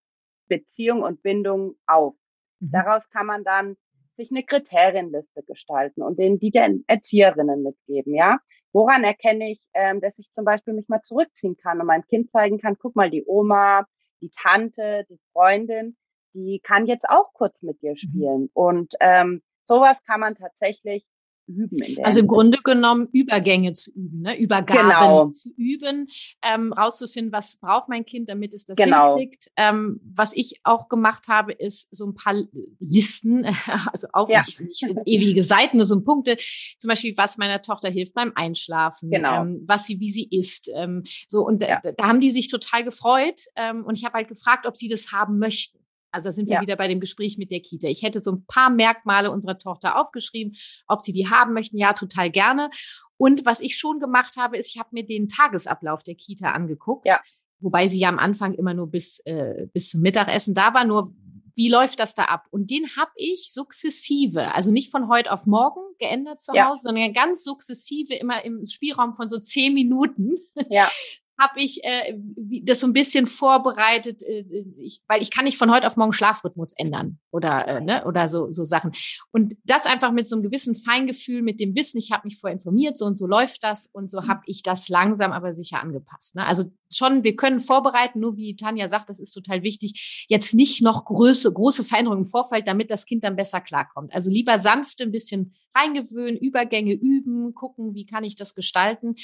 [0.49, 2.16] Beziehung und Bindung auf.
[2.60, 2.72] Mhm.
[2.72, 3.78] Daraus kann man dann
[4.20, 8.39] sich eine Kriterienliste gestalten und denen die den Erzieherinnen mitgeben, ja.
[8.72, 12.30] Woran erkenne ich, ähm, dass ich zum Beispiel mich mal zurückziehen kann und meinem Kind
[12.30, 13.86] zeigen kann, guck mal, die Oma,
[14.22, 15.97] die Tante, die Freundin,
[16.34, 17.95] die kann jetzt auch kurz mit dir mhm.
[17.95, 18.49] spielen.
[18.53, 21.05] Und ähm, sowas kann man tatsächlich
[21.50, 21.78] üben.
[22.04, 24.39] also im Grunde genommen Übergänge zu üben, ne?
[24.39, 25.30] Übergaben genau.
[25.32, 26.08] zu üben,
[26.41, 29.18] ähm, rauszufinden, was braucht mein Kind, damit es das genau.
[29.18, 29.50] hinkriegt.
[29.58, 32.36] Ähm, was ich auch gemacht habe, ist so ein paar
[32.80, 33.45] Listen,
[33.91, 34.41] also auch ja.
[34.41, 36.38] nicht, nicht ewige Seiten, nur so Punkte.
[36.78, 39.41] Zum Beispiel, was meiner Tochter hilft beim Einschlafen, genau.
[39.41, 40.70] ähm, was sie, wie sie isst.
[40.74, 41.80] Ähm, so und ja.
[41.82, 44.88] da, da, haben die sich total gefreut ähm, und ich habe halt gefragt, ob sie
[44.88, 45.80] das haben möchten.
[46.12, 46.62] Also da sind wir ja.
[46.62, 47.88] wieder bei dem Gespräch mit der Kita.
[47.88, 50.55] Ich hätte so ein paar Merkmale unserer Tochter aufgeschrieben,
[50.88, 51.78] ob sie die haben möchten.
[51.78, 52.70] Ja, total gerne.
[53.18, 57.07] Und was ich schon gemacht habe, ist, ich habe mir den Tagesablauf der Kita angeguckt.
[57.07, 57.20] Ja.
[57.60, 60.86] Wobei sie ja am Anfang immer nur bis, äh, bis zum Mittagessen da war.
[60.86, 61.14] Nur
[61.60, 62.45] wie läuft das da ab?
[62.51, 67.12] Und den habe ich sukzessive, also nicht von heute auf morgen geändert zu Hause, sondern
[67.12, 70.36] ganz sukzessive immer im Spielraum von so zehn Minuten.
[70.70, 70.89] Ja.
[71.40, 72.16] habe ich äh,
[72.64, 74.44] das so ein bisschen vorbereitet, äh,
[74.78, 78.28] ich, weil ich kann nicht von heute auf morgen Schlafrhythmus ändern oder äh, ne, oder
[78.28, 78.92] so so Sachen.
[79.32, 82.56] Und das einfach mit so einem gewissen Feingefühl, mit dem Wissen, ich habe mich vorher
[82.56, 86.36] informiert, so und so läuft das und so habe ich das langsam aber sicher angepasst.
[86.36, 86.46] Ne?
[86.46, 90.82] Also schon, wir können vorbereiten, nur wie Tanja sagt, das ist total wichtig, jetzt nicht
[90.82, 94.14] noch große große Veränderungen im Vorfeld, damit das Kind dann besser klarkommt.
[94.14, 99.16] Also lieber sanft ein bisschen reingewöhnen, Übergänge üben, gucken, wie kann ich das gestalten.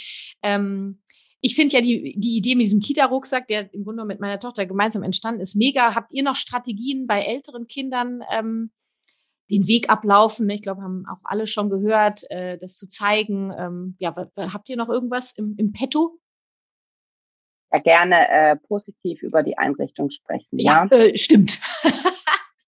[0.41, 1.01] Ähm,
[1.45, 4.65] ich finde ja die, die Idee mit diesem Kita-Rucksack, der im Grunde mit meiner Tochter
[4.65, 5.93] gemeinsam entstanden ist, mega.
[5.93, 8.71] Habt ihr noch Strategien bei älteren Kindern, ähm,
[9.51, 10.49] den Weg ablaufen?
[10.49, 13.53] Ich glaube, haben auch alle schon gehört, äh, das zu zeigen.
[13.55, 16.17] Ähm, ja, habt ihr noch irgendwas im, im Petto?
[17.71, 20.57] Ja, gerne äh, positiv über die Einrichtung sprechen.
[20.57, 20.97] Ja, ja?
[20.97, 21.59] Äh, stimmt.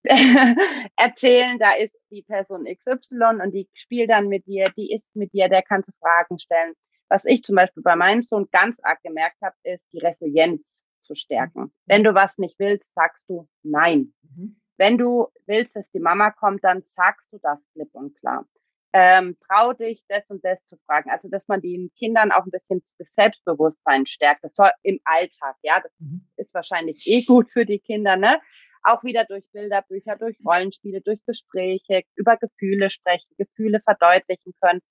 [0.96, 5.34] erzählen, da ist die Person XY und die spielt dann mit dir, die ist mit
[5.34, 6.76] dir, der kann Fragen stellen.
[7.10, 11.16] Was ich zum Beispiel bei meinem Sohn ganz arg gemerkt habe, ist die Resilienz zu
[11.16, 11.62] stärken.
[11.62, 11.72] Mhm.
[11.86, 14.14] Wenn du was nicht willst, sagst du nein.
[14.22, 14.60] Mhm.
[14.78, 18.46] Wenn du willst, dass die Mama kommt, dann sagst du das klipp und klar.
[18.94, 21.10] Ähm, trau dich, das und das zu fragen.
[21.10, 24.44] Also, dass man den Kindern auch ein bisschen das Selbstbewusstsein stärkt.
[24.44, 26.28] Das soll im Alltag, ja, das mhm.
[26.38, 28.40] ist wahrscheinlich eh gut für die Kinder, ne?
[28.84, 34.82] Auch wieder durch Bilderbücher, durch Rollenspiele, durch Gespräche, über Gefühle sprechen, Gefühle verdeutlichen können.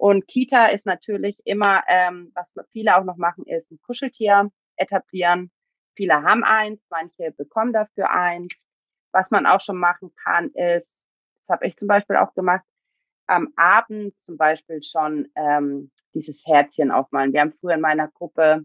[0.00, 5.50] Und Kita ist natürlich immer, ähm, was viele auch noch machen, ist ein Kuscheltier etablieren.
[5.94, 8.54] Viele haben eins, manche bekommen dafür eins.
[9.12, 11.04] Was man auch schon machen kann, ist,
[11.42, 12.64] das habe ich zum Beispiel auch gemacht,
[13.26, 17.34] am Abend zum Beispiel schon ähm, dieses Herzchen aufmalen.
[17.34, 18.64] Wir haben früher in meiner Gruppe,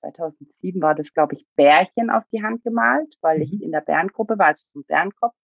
[0.00, 3.44] 2007 war das, glaube ich, Bärchen auf die Hand gemalt, weil mhm.
[3.44, 5.34] ich in der Bärengruppe war, also so ein Bärenkopf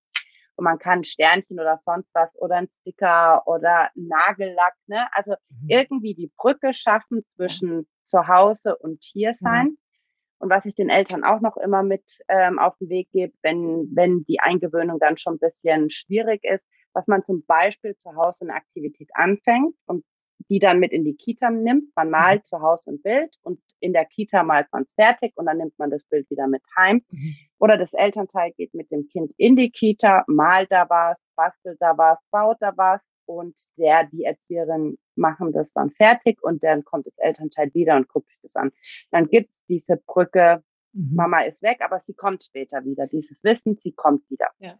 [0.56, 5.06] und man kann Sternchen oder sonst was oder ein Sticker oder Nagellack, ne?
[5.12, 5.68] Also mhm.
[5.68, 7.84] irgendwie die Brücke schaffen zwischen ja.
[8.04, 9.66] Zuhause und Tiersein.
[9.66, 9.78] Mhm.
[10.38, 13.90] Und was ich den Eltern auch noch immer mit ähm, auf den Weg gebe, wenn,
[13.94, 18.44] wenn die Eingewöhnung dann schon ein bisschen schwierig ist, dass man zum Beispiel zu Hause
[18.44, 20.04] eine Aktivität anfängt und
[20.48, 21.94] die dann mit in die Kita nimmt.
[21.96, 22.12] Man mhm.
[22.12, 25.58] malt zu Hause ein Bild und in der Kita malt man es fertig und dann
[25.58, 27.02] nimmt man das Bild wieder mit heim.
[27.10, 27.36] Mhm.
[27.58, 31.96] Oder das Elternteil geht mit dem Kind in die Kita, malt da was, bastelt da
[31.96, 37.06] was, baut da was und der, die Erzieherin machen das dann fertig und dann kommt
[37.06, 38.72] das Elternteil wieder und guckt sich das an.
[39.10, 40.62] Dann gibt es diese Brücke,
[40.92, 41.14] mhm.
[41.14, 43.06] Mama ist weg, aber sie kommt später wieder.
[43.06, 44.50] Dieses Wissen, sie kommt wieder.
[44.58, 44.78] Ja.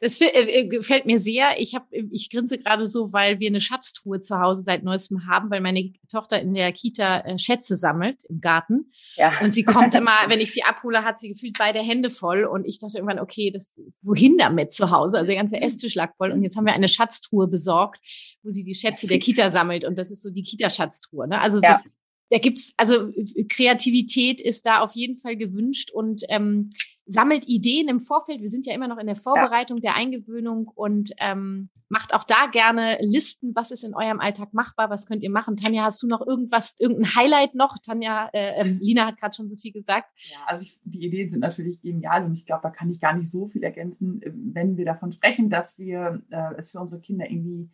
[0.00, 1.60] Das äh, gefällt mir sehr.
[1.60, 5.50] Ich habe, ich grinse gerade so, weil wir eine Schatztruhe zu Hause seit neuestem haben,
[5.50, 8.92] weil meine Tochter in der Kita äh, Schätze sammelt im Garten.
[9.16, 9.40] Ja.
[9.42, 12.44] Und sie kommt immer, wenn ich sie abhole, hat sie gefühlt beide Hände voll.
[12.44, 15.18] Und ich dachte irgendwann, okay, das wohin damit zu Hause?
[15.18, 16.30] Also der ganze Esstisch lag voll.
[16.30, 17.98] Und jetzt haben wir eine Schatztruhe besorgt,
[18.42, 19.84] wo sie die Schätze der Kita sammelt.
[19.84, 21.26] Und das ist so die Kita-Schatztruhe.
[21.26, 21.40] Ne?
[21.40, 21.72] Also ja.
[21.72, 21.84] das,
[22.30, 23.10] da gibt's also
[23.48, 26.68] Kreativität ist da auf jeden Fall gewünscht und ähm,
[27.08, 28.42] sammelt Ideen im Vorfeld.
[28.42, 29.92] Wir sind ja immer noch in der Vorbereitung ja.
[29.92, 34.90] der Eingewöhnung und ähm, macht auch da gerne Listen, was ist in eurem Alltag machbar,
[34.90, 35.56] was könnt ihr machen.
[35.56, 37.78] Tanja, hast du noch irgendwas, irgendein Highlight noch?
[37.78, 40.10] Tanja, äh, äh, Lina hat gerade schon so viel gesagt.
[40.30, 43.16] Ja, also ich, die Ideen sind natürlich genial und ich glaube, da kann ich gar
[43.16, 44.20] nicht so viel ergänzen,
[44.52, 47.70] wenn wir davon sprechen, dass wir äh, es für unsere Kinder irgendwie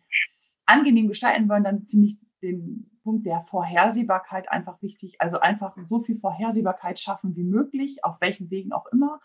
[0.65, 5.15] angenehm gestalten wollen, dann finde ich den Punkt der Vorhersehbarkeit einfach wichtig.
[5.19, 9.19] Also einfach so viel Vorhersehbarkeit schaffen wie möglich, auf welchen Wegen auch immer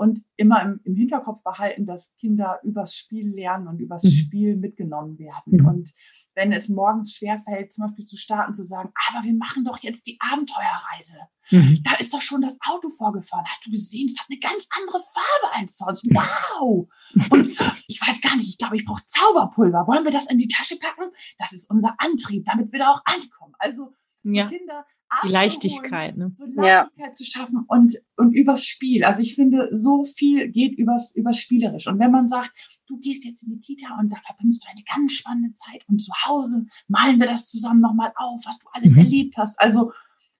[0.00, 4.08] und immer im, im Hinterkopf behalten, dass Kinder übers Spiel lernen und übers mhm.
[4.08, 5.58] Spiel mitgenommen werden.
[5.58, 5.66] Mhm.
[5.66, 5.92] Und
[6.34, 10.06] wenn es morgens schwerfällt, zum Beispiel zu starten, zu sagen, aber wir machen doch jetzt
[10.06, 11.18] die Abenteuerreise.
[11.50, 11.82] Mhm.
[11.82, 13.44] Da ist doch schon das Auto vorgefahren.
[13.46, 14.06] Hast du gesehen?
[14.06, 16.06] Es hat eine ganz andere Farbe als sonst.
[16.06, 16.88] Wow!
[17.28, 17.48] Und
[17.86, 19.86] ich weiß gar nicht, ich glaube, ich brauche Zauberpulver.
[19.86, 21.10] Wollen wir das in die Tasche packen?
[21.36, 23.52] Das ist unser Antrieb, damit wir da auch ankommen.
[23.58, 23.92] Also
[24.22, 24.48] ja.
[24.48, 24.86] Kinder
[25.24, 26.32] die Leichtigkeit, ne?
[26.38, 27.12] So Leichtigkeit ja.
[27.12, 29.04] zu schaffen und, und übers Spiel.
[29.04, 31.88] Also ich finde, so viel geht übers, übers Spielerisch.
[31.88, 32.52] Und wenn man sagt,
[32.86, 36.00] du gehst jetzt in die Kita und da verbringst du eine ganz spannende Zeit und
[36.00, 39.00] zu Hause malen wir das zusammen nochmal auf, was du alles mhm.
[39.00, 39.60] erlebt hast.
[39.60, 39.92] Also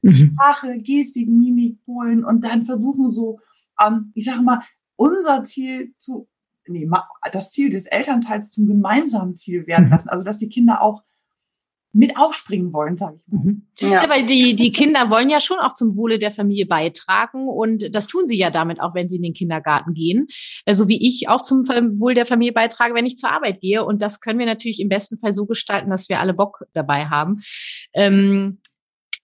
[0.02, 0.14] mhm.
[0.14, 3.40] Sprache, Gestik, Mimik holen und dann versuchen so,
[3.84, 4.60] ähm, ich sage mal,
[4.94, 6.28] unser Ziel zu,
[6.68, 6.88] nee,
[7.32, 9.90] das Ziel des Elternteils zum gemeinsamen Ziel werden mhm.
[9.90, 10.08] lassen.
[10.10, 11.02] Also dass die Kinder auch
[11.92, 13.44] mit aufspringen wollen, sage ich mal.
[13.44, 13.66] Mhm.
[13.80, 14.02] Ja.
[14.02, 14.08] ja.
[14.08, 18.06] weil die, die Kinder wollen ja schon auch zum Wohle der Familie beitragen und das
[18.06, 20.26] tun sie ja damit auch, wenn sie in den Kindergarten gehen.
[20.28, 23.84] So also wie ich auch zum Wohl der Familie beitrage, wenn ich zur Arbeit gehe.
[23.84, 27.06] Und das können wir natürlich im besten Fall so gestalten, dass wir alle Bock dabei
[27.06, 27.40] haben.
[27.92, 28.58] Ähm,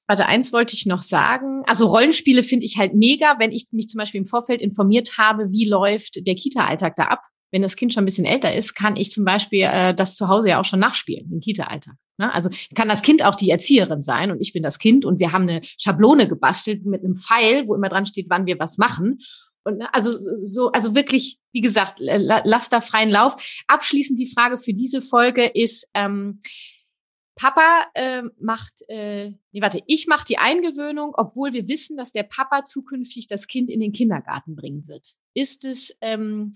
[0.08, 1.62] Warte, eins wollte ich noch sagen.
[1.66, 5.50] Also Rollenspiele finde ich halt mega, wenn ich mich zum Beispiel im Vorfeld informiert habe,
[5.50, 7.22] wie läuft der Kita-Alltag da ab.
[7.52, 10.28] Wenn das Kind schon ein bisschen älter ist, kann ich zum Beispiel äh, das zu
[10.28, 11.94] Hause ja auch schon nachspielen, den Kita-Alltag.
[12.18, 12.32] Ne?
[12.32, 15.32] Also kann das Kind auch die Erzieherin sein und ich bin das Kind und wir
[15.32, 19.18] haben eine Schablone gebastelt mit einem Pfeil, wo immer dran steht, wann wir was machen.
[19.64, 23.36] Und ne, also so, also wirklich, wie gesagt, lass da freien Lauf.
[23.66, 26.40] Abschließend die Frage für diese Folge ist, ähm,
[27.38, 32.22] Papa äh, macht, äh, nee, warte, ich mache die Eingewöhnung, obwohl wir wissen, dass der
[32.22, 35.12] Papa zukünftig das Kind in den Kindergarten bringen wird.
[35.34, 36.50] Ist es ähm,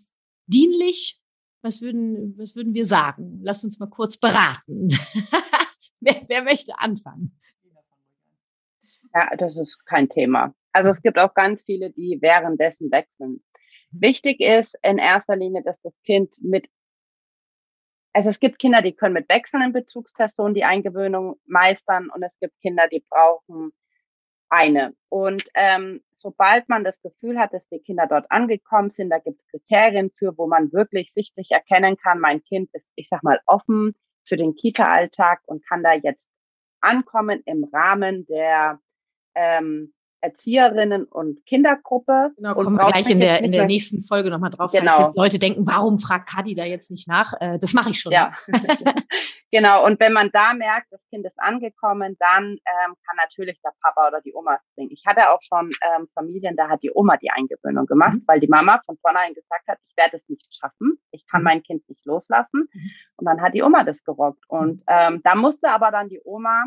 [0.50, 1.20] dienlich?
[1.62, 3.40] Was würden, was würden wir sagen?
[3.42, 4.88] Lass uns mal kurz beraten.
[6.00, 7.38] wer, wer möchte anfangen?
[9.14, 10.54] Ja, das ist kein Thema.
[10.72, 13.42] Also es gibt auch ganz viele, die währenddessen wechseln.
[13.90, 14.00] Mhm.
[14.00, 16.68] Wichtig ist in erster Linie, dass das Kind mit
[18.12, 22.60] also es gibt Kinder, die können mit wechselnden Bezugspersonen die Eingewöhnung meistern und es gibt
[22.60, 23.72] Kinder, die brauchen
[24.50, 24.94] eine.
[25.08, 29.38] Und ähm, sobald man das Gefühl hat, dass die Kinder dort angekommen sind, da gibt
[29.38, 33.40] es Kriterien für, wo man wirklich sichtlich erkennen kann, mein Kind ist, ich sag mal,
[33.46, 33.94] offen
[34.26, 36.28] für den Kita-Alltag und kann da jetzt
[36.80, 38.80] ankommen im Rahmen der
[39.34, 42.32] ähm, Erzieherinnen und Kindergruppe.
[42.36, 44.92] Genau, kommen wir gleich in der, in der nächsten Folge nochmal drauf, genau.
[44.92, 47.32] falls jetzt Leute denken, warum fragt Kadi da jetzt nicht nach?
[47.40, 48.12] Äh, das mache ich schon.
[48.12, 48.32] Ja,
[49.50, 49.84] genau.
[49.86, 54.08] Und wenn man da merkt, das Kind ist angekommen, dann ähm, kann natürlich der Papa
[54.08, 54.90] oder die Oma springen.
[54.92, 58.24] Ich hatte auch schon ähm, Familien, da hat die Oma die Eingewöhnung gemacht, mhm.
[58.26, 61.44] weil die Mama von vornherein gesagt hat, ich werde es nicht schaffen, ich kann mhm.
[61.44, 62.68] mein Kind nicht loslassen.
[62.72, 62.90] Mhm.
[63.16, 64.44] Und dann hat die Oma das gerockt.
[64.48, 66.64] Und ähm, da musste aber dann die Oma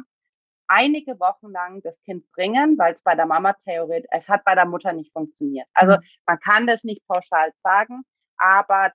[0.68, 4.55] einige Wochen lang das Kind bringen, weil es bei der Mama theoretisch, es hat bei
[4.55, 5.68] der Mutter nicht funktioniert.
[5.74, 6.03] Also mhm.
[6.26, 8.03] man kann das nicht pauschal sagen,
[8.38, 8.91] aber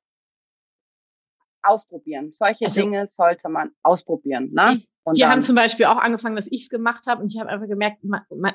[1.62, 2.32] ausprobieren.
[2.32, 4.50] Solche also, Dinge sollte man ausprobieren.
[4.52, 4.82] Ne?
[5.16, 7.48] wir dann, haben zum Beispiel auch angefangen, dass ich es gemacht habe und ich habe
[7.48, 8.02] einfach gemerkt,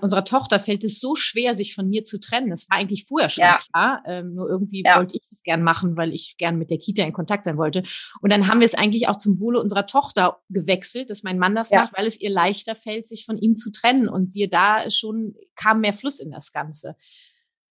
[0.02, 2.50] unserer Tochter fällt es so schwer, sich von mir zu trennen.
[2.50, 3.58] Das war eigentlich vorher schon ja.
[3.58, 4.04] klar.
[4.06, 4.98] Ähm, nur irgendwie ja.
[4.98, 7.84] wollte ich es gern machen, weil ich gern mit der Kita in Kontakt sein wollte.
[8.22, 11.56] Und dann haben wir es eigentlich auch zum Wohle unserer Tochter gewechselt, dass mein Mann
[11.56, 11.82] das ja.
[11.82, 14.08] macht, weil es ihr leichter fällt, sich von ihm zu trennen.
[14.08, 16.96] Und siehe da, schon kam mehr Fluss in das Ganze.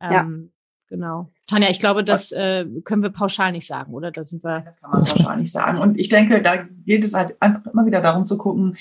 [0.00, 0.52] Ähm,
[0.92, 1.32] Genau.
[1.46, 4.10] Tanja, ich glaube, das äh, können wir pauschal nicht sagen, oder?
[4.10, 4.60] Da sind wir.
[4.60, 5.78] Das kann man pauschal nicht sagen.
[5.78, 8.76] Und ich denke, da geht es halt einfach immer wieder darum zu gucken,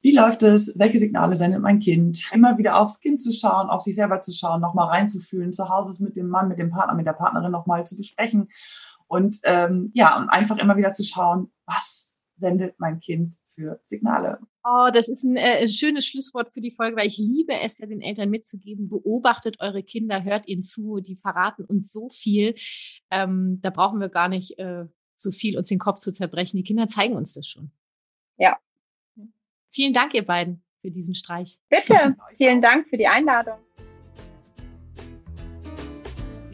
[0.00, 3.82] wie läuft es, welche Signale sendet mein Kind, immer wieder aufs Kind zu schauen, auf
[3.82, 6.94] sich selber zu schauen, nochmal reinzufühlen, zu Hause es mit dem Mann, mit dem Partner,
[6.94, 8.48] mit der Partnerin nochmal zu besprechen
[9.08, 14.38] und ähm, ja, und einfach immer wieder zu schauen, was sendet mein Kind für Signale.
[14.70, 17.86] Oh, das ist ein äh, schönes Schlusswort für die Folge, weil ich liebe es ja
[17.86, 18.88] den Eltern mitzugeben.
[18.88, 22.54] Beobachtet eure Kinder, hört ihnen zu, die verraten uns so viel.
[23.10, 24.84] Ähm, da brauchen wir gar nicht äh,
[25.16, 26.58] so viel uns den Kopf zu zerbrechen.
[26.58, 27.70] Die Kinder zeigen uns das schon.
[28.36, 28.58] Ja.
[29.70, 31.58] Vielen Dank, ihr beiden, für diesen Streich.
[31.68, 33.58] Bitte, vielen Dank für die Einladung.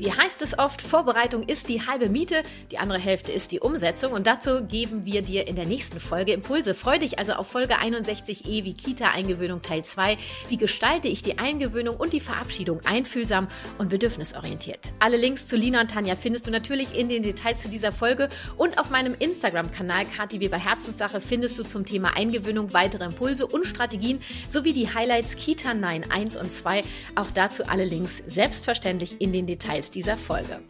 [0.04, 4.12] Wie heißt es oft, Vorbereitung ist die halbe Miete, die andere Hälfte ist die Umsetzung
[4.12, 6.74] und dazu geben wir dir in der nächsten Folge Impulse.
[6.74, 10.18] Freu dich also auf Folge 61e wie Kita-Eingewöhnung Teil 2.
[10.50, 13.48] Wie gestalte ich die Eingewöhnung und die Verabschiedung einfühlsam
[13.78, 14.92] und bedürfnisorientiert?
[14.98, 18.28] Alle Links zu Lina und Tanja findest du natürlich in den Details zu dieser Folge
[18.58, 23.64] und auf meinem Instagram-Kanal Kati Weber Herzenssache findest du zum Thema Eingewöhnung weitere Impulse und
[23.64, 26.84] Strategien sowie die Highlights Kita 9 1 und 2.
[27.14, 30.60] Auch dazu alle Links selbstverständlich in den Details Details dieser Folge.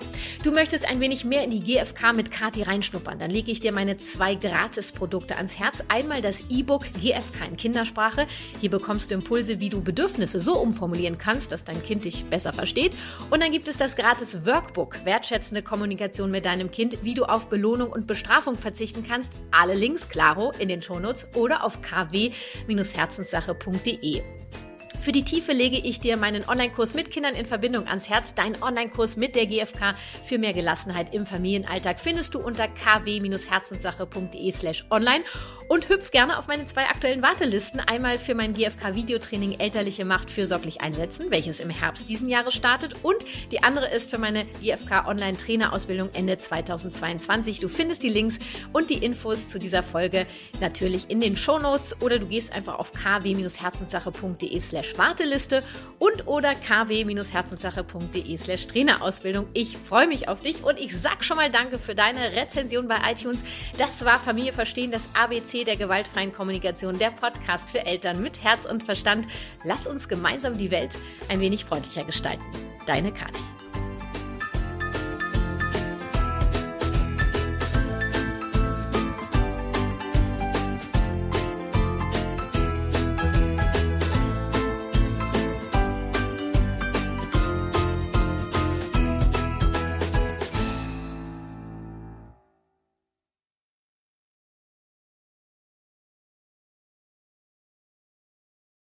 [0.43, 3.73] Du möchtest ein wenig mehr in die GfK mit Kati reinschnuppern, dann lege ich dir
[3.73, 5.83] meine zwei Gratis-Produkte ans Herz.
[5.89, 8.27] Einmal das E-Book GfK in Kindersprache.
[8.61, 12.53] Hier bekommst du Impulse, wie du Bedürfnisse so umformulieren kannst, dass dein Kind dich besser
[12.53, 12.95] versteht.
[13.31, 17.49] Und dann gibt es das gratis Workbook, wertschätzende Kommunikation mit deinem Kind, wie du auf
[17.49, 19.33] Belohnung und Bestrafung verzichten kannst.
[19.51, 24.44] Alle Links, klaro, in den Shownotes oder auf kw-herzenssache.de.
[25.05, 28.35] Für die Tiefe lege ich dir meinen Online-Kurs mit Kindern in Verbindung ans Herz.
[28.35, 34.87] Dein Online-Kurs mit der GfK für mehr Gelassenheit im Familienalltag findest du unter kw-herzenssache.de slash
[34.89, 35.25] online
[35.69, 37.81] und hüpf gerne auf meine zwei aktuellen Wartelisten.
[37.81, 43.25] Einmal für mein GfK-Videotraining Elterliche Macht fürsorglich einsetzen, welches im Herbst diesen Jahres startet und
[43.51, 47.61] die andere ist für meine GfK Online-Trainerausbildung Ende 2022.
[47.61, 48.39] Du findest die Links
[48.73, 50.27] und die Infos zu dieser Folge
[50.61, 55.63] natürlich in den Shownotes oder du gehst einfach auf kw-herzenssache.de slash Warteliste
[55.99, 59.49] und oder kw-herzenssache.de slash Trainerausbildung.
[59.55, 62.97] Ich freue mich auf dich und ich sag schon mal Danke für deine Rezension bei
[63.11, 63.43] iTunes.
[63.77, 65.11] Das war Familie Verstehen, das
[65.63, 69.29] Der gewaltfreien Kommunikation, der Podcast für Eltern mit Herz und Verstand.
[69.63, 70.99] Lass uns gemeinsam die Welt
[71.29, 72.45] ein wenig freundlicher gestalten.
[72.87, 73.45] Deine Kathi.